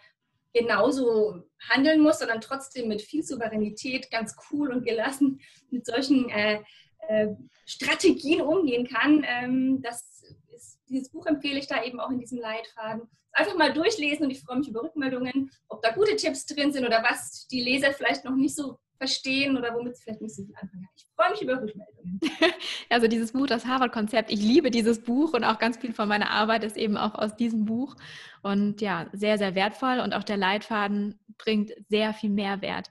genauso 0.53 1.45
handeln 1.71 2.03
muss, 2.03 2.19
sondern 2.19 2.43
trotzdem 2.43 2.89
mit 2.89 3.01
viel 3.01 3.23
Souveränität, 3.23 4.11
ganz 4.11 4.37
cool 4.51 4.71
und 4.71 4.85
gelassen 4.85 5.41
mit 5.71 5.87
solchen 5.87 6.29
äh, 6.29 6.61
äh, 7.09 7.29
Strategien 7.65 8.43
umgehen 8.43 8.87
kann. 8.87 9.25
Ähm, 9.27 9.81
das 9.81 10.23
ist, 10.55 10.79
dieses 10.91 11.11
Buch 11.11 11.25
empfehle 11.25 11.59
ich 11.59 11.69
da 11.69 11.83
eben 11.83 12.01
auch 12.01 12.11
in 12.11 12.19
diesem 12.19 12.39
Leitfaden. 12.39 13.09
Einfach 13.33 13.57
mal 13.57 13.73
durchlesen 13.73 14.27
und 14.27 14.31
ich 14.31 14.43
freue 14.43 14.59
mich 14.59 14.69
über 14.69 14.83
Rückmeldungen, 14.83 15.51
ob 15.69 15.81
da 15.81 15.93
gute 15.93 16.17
Tipps 16.17 16.45
drin 16.45 16.71
sind 16.71 16.85
oder 16.85 17.03
was 17.03 17.47
die 17.47 17.63
Leser 17.63 17.93
vielleicht 17.93 18.27
noch 18.27 18.37
nicht 18.37 18.55
so 18.55 18.79
verstehen 19.01 19.57
oder 19.57 19.75
womit 19.75 19.97
sie 19.97 20.03
vielleicht 20.03 20.21
nicht 20.21 20.37
so 20.37 20.45
viel 20.45 20.55
anfangen 20.61 20.87
Ich 20.95 21.07
freue 21.17 21.31
mich 21.31 21.41
über 21.41 21.55
Rückmeldungen. 21.55 22.21
Also 22.91 23.09
dieses 23.09 23.33
Buch, 23.33 23.47
das 23.47 23.65
Harvard-Konzept, 23.65 24.31
ich 24.31 24.41
liebe 24.41 24.71
dieses 24.71 25.03
Buch 25.03 25.33
und 25.33 25.43
auch 25.43 25.59
ganz 25.59 25.79
viel 25.79 25.95
von 25.95 26.07
meiner 26.07 26.31
Arbeit 26.31 26.65
ist 26.65 26.77
eben 26.77 26.99
auch 26.99 27.15
aus 27.15 27.35
diesem 27.35 27.65
Buch. 27.65 27.97
Und 28.43 28.83
ja, 28.83 29.09
sehr, 29.13 29.39
sehr 29.39 29.55
wertvoll 29.55 30.01
und 30.01 30.13
auch 30.13 30.25
der 30.25 30.37
Leitfaden 30.37 31.19
bringt 31.39 31.71
sehr 31.89 32.13
viel 32.13 32.29
Mehrwert. 32.29 32.91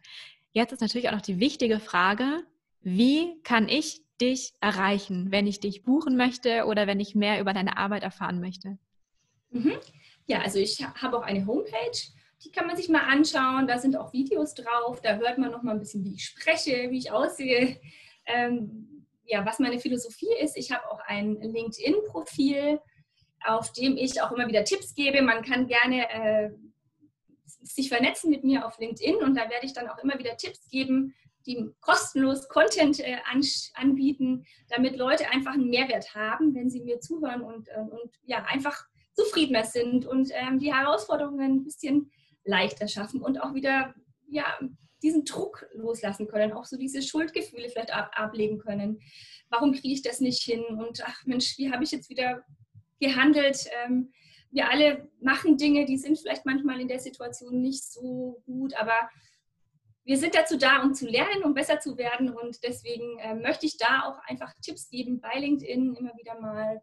Jetzt 0.51 0.71
ist 0.71 0.81
natürlich 0.81 1.09
auch 1.09 1.13
noch 1.13 1.21
die 1.21 1.39
wichtige 1.39 1.79
Frage, 1.79 2.43
wie 2.81 3.39
kann 3.43 3.67
ich 3.67 4.01
dich 4.19 4.53
erreichen, 4.61 5.31
wenn 5.31 5.45
ich 5.45 5.59
dich 5.59 5.83
buchen 5.83 6.17
möchte 6.17 6.65
oder 6.65 6.87
wenn 6.87 6.99
ich 6.99 7.13
mehr 7.13 7.39
über 7.39 7.53
deine 7.53 7.77
Arbeit 7.77 8.01
erfahren 8.01 8.39
möchte? 8.39 8.79
Mhm. 9.51 9.73
Ja, 10.25 10.41
also 10.41 10.57
ich 10.57 10.83
habe 10.83 11.17
auch 11.17 11.23
eine 11.23 11.45
Homepage, 11.45 11.97
die 12.43 12.52
kann 12.52 12.67
man 12.67 12.78
sich 12.78 12.89
mal 12.89 13.04
anschauen. 13.04 13.67
Da 13.67 13.78
sind 13.78 13.97
auch 13.97 14.13
Videos 14.13 14.54
drauf. 14.54 15.02
Da 15.02 15.17
hört 15.17 15.38
man 15.38 15.52
noch 15.52 15.63
mal 15.63 15.73
ein 15.73 15.80
bisschen, 15.80 16.04
wie 16.06 16.15
ich 16.15 16.25
spreche, 16.25 16.89
wie 16.89 16.97
ich 16.97 17.12
aussehe, 17.12 17.80
ähm, 18.25 19.06
ja, 19.25 19.45
was 19.45 19.60
meine 19.60 19.80
Philosophie 19.80 20.34
ist. 20.41 20.58
Ich 20.58 20.71
habe 20.71 20.89
auch 20.89 21.02
ein 21.06 21.36
LinkedIn-Profil, 21.36 22.80
auf 23.45 23.71
dem 23.73 23.97
ich 23.97 24.21
auch 24.21 24.32
immer 24.32 24.47
wieder 24.47 24.63
Tipps 24.63 24.95
gebe. 24.95 25.21
Man 25.21 25.43
kann 25.43 25.67
gerne 25.67 26.10
äh, 26.10 26.49
sich 27.45 27.89
vernetzen 27.89 28.30
mit 28.30 28.43
mir 28.43 28.65
auf 28.65 28.80
LinkedIn 28.80 29.17
und 29.17 29.36
da 29.36 29.49
werde 29.49 29.65
ich 29.65 29.73
dann 29.73 29.89
auch 29.89 29.97
immer 29.99 30.17
wieder 30.17 30.36
Tipps 30.38 30.67
geben, 30.69 31.13
die 31.45 31.69
kostenlos 31.82 32.47
Content 32.49 32.99
äh, 32.99 33.17
anbieten, 33.75 34.45
damit 34.69 34.97
Leute 34.97 35.30
einfach 35.30 35.54
einen 35.54 35.69
Mehrwert 35.69 36.13
haben, 36.15 36.54
wenn 36.54 36.69
sie 36.69 36.82
mir 36.82 36.99
zuhören 36.99 37.41
und, 37.41 37.67
äh, 37.69 37.80
und 37.80 38.12
ja, 38.23 38.43
einfach 38.47 38.86
zufriedener 39.13 39.63
sind 39.63 40.06
und 40.06 40.30
ähm, 40.34 40.60
die 40.60 40.73
Herausforderungen 40.73 41.60
ein 41.60 41.63
bisschen 41.63 42.12
leichter 42.43 42.88
schaffen 42.88 43.21
und 43.21 43.41
auch 43.41 43.54
wieder 43.54 43.93
ja, 44.28 44.45
diesen 45.02 45.25
Druck 45.25 45.67
loslassen 45.73 46.28
können, 46.28 46.54
auch 46.54 46.65
so 46.65 46.78
diese 46.78 47.02
Schuldgefühle 47.02 47.69
vielleicht 47.69 47.93
ab, 47.93 48.12
ablegen 48.15 48.60
können. 48.60 48.99
Warum 49.49 49.73
kriege 49.73 49.93
ich 49.93 50.02
das 50.02 50.19
nicht 50.19 50.43
hin? 50.43 50.63
Und 50.63 51.02
ach 51.06 51.25
Mensch, 51.25 51.58
wie 51.58 51.71
habe 51.71 51.84
ich 51.84 51.91
jetzt 51.91 52.10
wieder 52.10 52.43
gehandelt? 52.99 53.65
Ähm, 53.84 54.12
wir 54.52 54.69
alle 54.69 55.10
machen 55.21 55.58
Dinge, 55.58 55.86
die 55.86 55.97
sind 55.97 56.17
vielleicht 56.17 56.45
manchmal 56.45 56.82
in 56.82 56.88
der 56.88 56.99
Situation 56.99 57.62
nicht 57.62 57.84
so 57.84 58.41
gut, 58.45 58.73
aber 58.75 59.10
wir 60.04 60.17
sind 60.17 60.34
dazu 60.34 60.58
da, 60.58 60.82
um 60.82 60.95
zu 60.95 61.08
lernen, 61.08 61.43
um 61.43 61.54
besser 61.54 61.80
zu 61.80 61.97
werden. 61.97 62.30
Und 62.32 62.63
deswegen 62.63 63.19
äh, 63.19 63.36
möchte 63.36 63.67
ich 63.67 63.78
da 63.78 64.04
auch 64.06 64.17
einfach 64.28 64.54
Tipps 64.62 64.89
geben 64.89 65.21
bei 65.21 65.39
LinkedIn 65.39 65.95
immer 65.95 66.17
wieder 66.17 66.39
mal. 66.39 66.82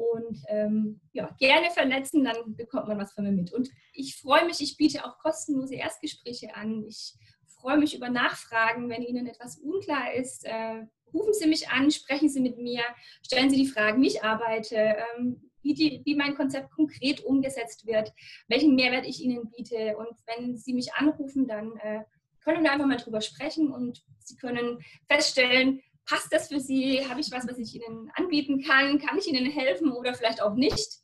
Und 0.00 0.42
ähm, 0.48 0.98
ja, 1.12 1.28
gerne 1.38 1.70
vernetzen, 1.70 2.24
dann 2.24 2.56
bekommt 2.56 2.88
man 2.88 2.98
was 2.98 3.12
von 3.12 3.24
mir 3.24 3.32
mit. 3.32 3.52
Und 3.52 3.68
ich 3.92 4.16
freue 4.16 4.46
mich, 4.46 4.62
ich 4.62 4.78
biete 4.78 5.04
auch 5.04 5.18
kostenlose 5.18 5.74
Erstgespräche 5.74 6.54
an. 6.54 6.84
Ich 6.88 7.12
freue 7.60 7.76
mich 7.76 7.94
über 7.94 8.08
Nachfragen, 8.08 8.88
wenn 8.88 9.02
Ihnen 9.02 9.26
etwas 9.26 9.58
unklar 9.58 10.14
ist. 10.14 10.46
Äh, 10.46 10.86
rufen 11.12 11.34
Sie 11.34 11.46
mich 11.46 11.68
an, 11.68 11.90
sprechen 11.90 12.30
Sie 12.30 12.40
mit 12.40 12.56
mir, 12.56 12.82
stellen 13.26 13.50
Sie 13.50 13.56
die 13.56 13.68
Fragen, 13.68 14.00
wie 14.00 14.06
ich 14.06 14.24
arbeite, 14.24 14.96
ähm, 15.18 15.50
wie, 15.60 15.74
die, 15.74 16.00
wie 16.06 16.14
mein 16.14 16.34
Konzept 16.34 16.70
konkret 16.70 17.22
umgesetzt 17.22 17.86
wird, 17.86 18.10
welchen 18.48 18.76
Mehrwert 18.76 19.06
ich 19.06 19.22
Ihnen 19.22 19.50
biete. 19.50 19.98
Und 19.98 20.16
wenn 20.26 20.56
Sie 20.56 20.72
mich 20.72 20.94
anrufen, 20.94 21.46
dann 21.46 21.76
äh, 21.76 22.04
können 22.42 22.62
wir 22.62 22.72
einfach 22.72 22.86
mal 22.86 22.96
drüber 22.96 23.20
sprechen 23.20 23.70
und 23.70 24.02
Sie 24.18 24.36
können 24.36 24.78
feststellen, 25.08 25.82
passt 26.06 26.32
das 26.32 26.48
für 26.48 26.60
Sie? 26.60 27.06
Habe 27.08 27.20
ich 27.20 27.30
was, 27.30 27.46
was 27.46 27.58
ich 27.58 27.74
Ihnen 27.74 28.10
anbieten 28.14 28.62
kann? 28.62 28.98
Kann 28.98 29.18
ich 29.18 29.28
Ihnen 29.28 29.50
helfen 29.50 29.90
oder 29.92 30.14
vielleicht 30.14 30.42
auch 30.42 30.54
nicht? 30.54 31.00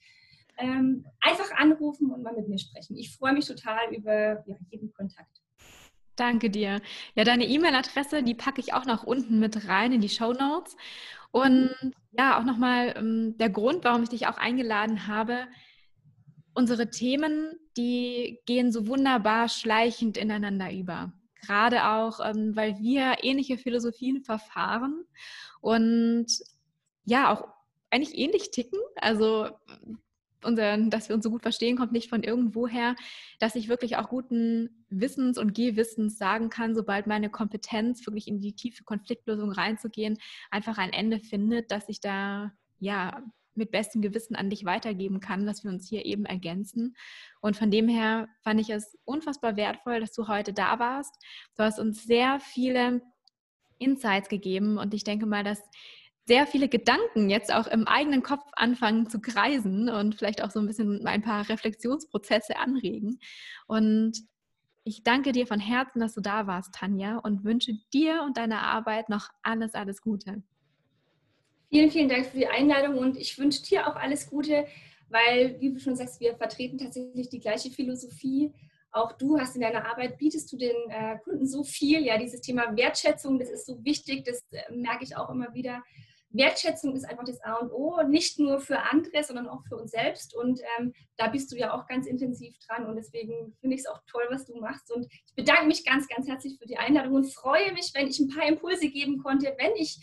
Ähm, 0.58 1.04
einfach 1.20 1.50
anrufen 1.52 2.10
und 2.10 2.22
mal 2.22 2.34
mit 2.34 2.48
mir 2.48 2.58
sprechen. 2.58 2.96
Ich 2.96 3.14
freue 3.14 3.34
mich 3.34 3.46
total 3.46 3.94
über 3.94 4.42
ja, 4.46 4.56
jeden 4.70 4.92
Kontakt. 4.92 5.42
Danke 6.16 6.48
dir. 6.48 6.80
Ja, 7.14 7.24
deine 7.24 7.44
E-Mail-Adresse, 7.44 8.22
die 8.22 8.34
packe 8.34 8.60
ich 8.60 8.72
auch 8.72 8.86
noch 8.86 9.04
unten 9.04 9.38
mit 9.38 9.68
rein 9.68 9.92
in 9.92 10.00
die 10.00 10.08
Show 10.08 10.32
Notes. 10.32 10.74
Und 11.30 11.74
ja, 12.12 12.38
auch 12.38 12.44
nochmal 12.44 12.94
ähm, 12.96 13.36
der 13.36 13.50
Grund, 13.50 13.84
warum 13.84 14.02
ich 14.02 14.08
dich 14.08 14.26
auch 14.26 14.38
eingeladen 14.38 15.06
habe. 15.06 15.46
Unsere 16.54 16.88
Themen, 16.88 17.54
die 17.76 18.40
gehen 18.46 18.72
so 18.72 18.86
wunderbar 18.86 19.50
schleichend 19.50 20.16
ineinander 20.16 20.72
über 20.72 21.12
gerade 21.40 21.86
auch, 21.88 22.20
ähm, 22.24 22.54
weil 22.54 22.78
wir 22.78 23.18
ähnliche 23.22 23.58
Philosophien 23.58 24.22
verfahren 24.22 25.04
und 25.60 26.26
ja, 27.04 27.32
auch 27.32 27.46
eigentlich 27.90 28.18
ähnlich 28.18 28.50
ticken. 28.50 28.80
Also 28.96 29.48
unser, 30.42 30.76
dass 30.88 31.08
wir 31.08 31.16
uns 31.16 31.24
so 31.24 31.30
gut 31.30 31.42
verstehen, 31.42 31.76
kommt 31.76 31.92
nicht 31.92 32.08
von 32.08 32.22
irgendwoher, 32.22 32.94
dass 33.38 33.54
ich 33.54 33.68
wirklich 33.68 33.96
auch 33.96 34.08
guten 34.08 34.84
Wissens 34.88 35.38
und 35.38 35.54
Gehwissens 35.54 36.18
sagen 36.18 36.50
kann, 36.50 36.74
sobald 36.74 37.06
meine 37.06 37.30
Kompetenz 37.30 38.06
wirklich 38.06 38.28
in 38.28 38.40
die 38.40 38.54
tiefe 38.54 38.84
Konfliktlösung 38.84 39.50
reinzugehen, 39.50 40.18
einfach 40.50 40.78
ein 40.78 40.92
Ende 40.92 41.18
findet, 41.18 41.70
dass 41.70 41.88
ich 41.88 42.00
da 42.00 42.52
ja 42.78 43.22
mit 43.56 43.70
bestem 43.70 44.02
Gewissen 44.02 44.36
an 44.36 44.50
dich 44.50 44.64
weitergeben 44.64 45.20
kann, 45.20 45.46
dass 45.46 45.64
wir 45.64 45.70
uns 45.70 45.88
hier 45.88 46.04
eben 46.04 46.24
ergänzen. 46.24 46.96
Und 47.40 47.56
von 47.56 47.70
dem 47.70 47.88
her 47.88 48.28
fand 48.42 48.60
ich 48.60 48.70
es 48.70 48.96
unfassbar 49.04 49.56
wertvoll, 49.56 50.00
dass 50.00 50.12
du 50.12 50.28
heute 50.28 50.52
da 50.52 50.78
warst. 50.78 51.14
Du 51.56 51.62
hast 51.62 51.78
uns 51.78 52.04
sehr 52.04 52.40
viele 52.40 53.02
Insights 53.78 54.28
gegeben 54.28 54.78
und 54.78 54.94
ich 54.94 55.04
denke 55.04 55.26
mal, 55.26 55.44
dass 55.44 55.62
sehr 56.26 56.46
viele 56.46 56.68
Gedanken 56.68 57.30
jetzt 57.30 57.52
auch 57.54 57.68
im 57.68 57.86
eigenen 57.86 58.22
Kopf 58.22 58.44
anfangen 58.52 59.08
zu 59.08 59.20
kreisen 59.20 59.88
und 59.88 60.16
vielleicht 60.16 60.42
auch 60.42 60.50
so 60.50 60.58
ein 60.58 60.66
bisschen 60.66 61.06
ein 61.06 61.22
paar 61.22 61.48
Reflexionsprozesse 61.48 62.56
anregen. 62.56 63.20
Und 63.66 64.22
ich 64.82 65.04
danke 65.04 65.32
dir 65.32 65.46
von 65.46 65.60
Herzen, 65.60 66.00
dass 66.00 66.14
du 66.14 66.20
da 66.20 66.46
warst, 66.46 66.74
Tanja, 66.74 67.18
und 67.18 67.44
wünsche 67.44 67.74
dir 67.92 68.22
und 68.24 68.36
deiner 68.36 68.62
Arbeit 68.62 69.08
noch 69.08 69.28
alles, 69.42 69.74
alles 69.74 70.00
Gute. 70.00 70.42
Vielen, 71.68 71.90
vielen 71.90 72.08
Dank 72.08 72.26
für 72.26 72.38
die 72.38 72.46
Einladung 72.46 72.98
und 72.98 73.16
ich 73.16 73.36
wünsche 73.38 73.62
dir 73.62 73.88
auch 73.88 73.96
alles 73.96 74.28
Gute, 74.28 74.66
weil, 75.08 75.60
wie 75.60 75.72
du 75.72 75.80
schon 75.80 75.96
sagst, 75.96 76.20
wir 76.20 76.36
vertreten 76.36 76.78
tatsächlich 76.78 77.28
die 77.28 77.40
gleiche 77.40 77.70
Philosophie. 77.70 78.52
Auch 78.92 79.12
du 79.12 79.38
hast 79.38 79.56
in 79.56 79.62
deiner 79.62 79.84
Arbeit, 79.90 80.16
bietest 80.16 80.50
du 80.52 80.56
den 80.56 80.76
äh, 80.88 81.18
Kunden 81.24 81.46
so 81.46 81.64
viel. 81.64 82.04
Ja, 82.04 82.18
dieses 82.18 82.40
Thema 82.40 82.76
Wertschätzung, 82.76 83.38
das 83.38 83.50
ist 83.50 83.66
so 83.66 83.84
wichtig, 83.84 84.24
das 84.24 84.40
äh, 84.52 84.72
merke 84.72 85.04
ich 85.04 85.16
auch 85.16 85.28
immer 85.28 85.52
wieder. 85.54 85.82
Wertschätzung 86.30 86.94
ist 86.94 87.04
einfach 87.04 87.24
das 87.24 87.40
A 87.42 87.54
und 87.54 87.72
O, 87.72 88.00
nicht 88.02 88.38
nur 88.38 88.60
für 88.60 88.78
andere, 88.78 89.24
sondern 89.24 89.48
auch 89.48 89.62
für 89.68 89.76
uns 89.76 89.90
selbst. 89.90 90.34
Und 90.34 90.60
ähm, 90.78 90.92
da 91.16 91.28
bist 91.28 91.50
du 91.50 91.56
ja 91.56 91.72
auch 91.72 91.86
ganz 91.86 92.06
intensiv 92.06 92.56
dran. 92.66 92.86
Und 92.86 92.96
deswegen 92.96 93.54
finde 93.60 93.74
ich 93.74 93.82
es 93.82 93.86
auch 93.86 94.00
toll, 94.06 94.24
was 94.30 94.44
du 94.44 94.56
machst. 94.60 94.92
Und 94.92 95.06
ich 95.10 95.34
bedanke 95.34 95.66
mich 95.66 95.84
ganz, 95.84 96.06
ganz 96.08 96.28
herzlich 96.28 96.58
für 96.58 96.66
die 96.66 96.78
Einladung 96.78 97.14
und 97.14 97.32
freue 97.32 97.72
mich, 97.72 97.90
wenn 97.94 98.06
ich 98.08 98.20
ein 98.20 98.28
paar 98.28 98.46
Impulse 98.46 98.88
geben 98.88 99.18
konnte, 99.18 99.54
wenn 99.58 99.74
ich 99.76 99.98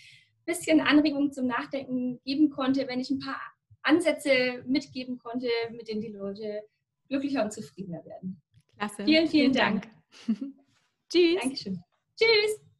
bisschen 0.45 0.81
Anregungen 0.81 1.31
zum 1.31 1.47
Nachdenken 1.47 2.19
geben 2.23 2.49
konnte, 2.49 2.87
wenn 2.87 2.99
ich 2.99 3.09
ein 3.09 3.19
paar 3.19 3.39
Ansätze 3.81 4.63
mitgeben 4.65 5.17
konnte, 5.17 5.47
mit 5.71 5.87
denen 5.87 6.01
die 6.01 6.11
Leute 6.11 6.63
glücklicher 7.07 7.43
und 7.43 7.51
zufriedener 7.51 8.03
werden. 8.05 8.41
Klasse. 8.77 9.03
Vielen, 9.03 9.27
vielen, 9.27 9.27
vielen 9.27 9.53
Dank. 9.53 9.89
Dank. 10.27 10.39
Tschüss. 11.09 11.41
Dankeschön. 11.41 11.83
Tschüss. 12.17 12.72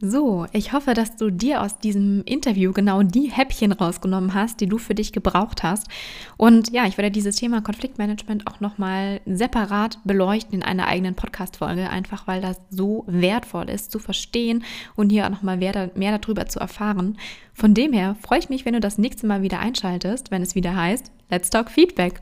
So, 0.00 0.46
ich 0.52 0.72
hoffe, 0.72 0.94
dass 0.94 1.16
du 1.16 1.30
dir 1.30 1.60
aus 1.60 1.80
diesem 1.80 2.22
Interview 2.22 2.72
genau 2.72 3.02
die 3.02 3.32
Häppchen 3.32 3.72
rausgenommen 3.72 4.32
hast, 4.32 4.60
die 4.60 4.68
du 4.68 4.78
für 4.78 4.94
dich 4.94 5.12
gebraucht 5.12 5.64
hast. 5.64 5.88
Und 6.36 6.70
ja, 6.70 6.86
ich 6.86 6.96
werde 6.96 7.10
dieses 7.10 7.34
Thema 7.34 7.62
Konfliktmanagement 7.62 8.46
auch 8.46 8.60
nochmal 8.60 9.20
separat 9.26 9.98
beleuchten 10.04 10.54
in 10.54 10.62
einer 10.62 10.86
eigenen 10.86 11.16
Podcast-Folge, 11.16 11.90
einfach 11.90 12.28
weil 12.28 12.40
das 12.40 12.60
so 12.70 13.02
wertvoll 13.08 13.68
ist 13.68 13.90
zu 13.90 13.98
verstehen 13.98 14.62
und 14.94 15.10
hier 15.10 15.26
auch 15.26 15.30
nochmal 15.30 15.56
mehr, 15.56 15.90
mehr 15.96 16.16
darüber 16.16 16.46
zu 16.46 16.60
erfahren. 16.60 17.18
Von 17.52 17.74
dem 17.74 17.92
her 17.92 18.14
freue 18.22 18.38
ich 18.38 18.48
mich, 18.48 18.64
wenn 18.64 18.74
du 18.74 18.80
das 18.80 18.98
nächste 18.98 19.26
Mal 19.26 19.42
wieder 19.42 19.58
einschaltest, 19.58 20.30
wenn 20.30 20.42
es 20.42 20.54
wieder 20.54 20.76
heißt 20.76 21.10
Let's 21.28 21.50
Talk 21.50 21.72
Feedback. 21.72 22.20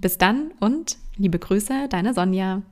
Bis 0.00 0.16
dann 0.16 0.52
und 0.60 0.96
liebe 1.18 1.38
Grüße, 1.38 1.88
deine 1.90 2.14
Sonja. 2.14 2.62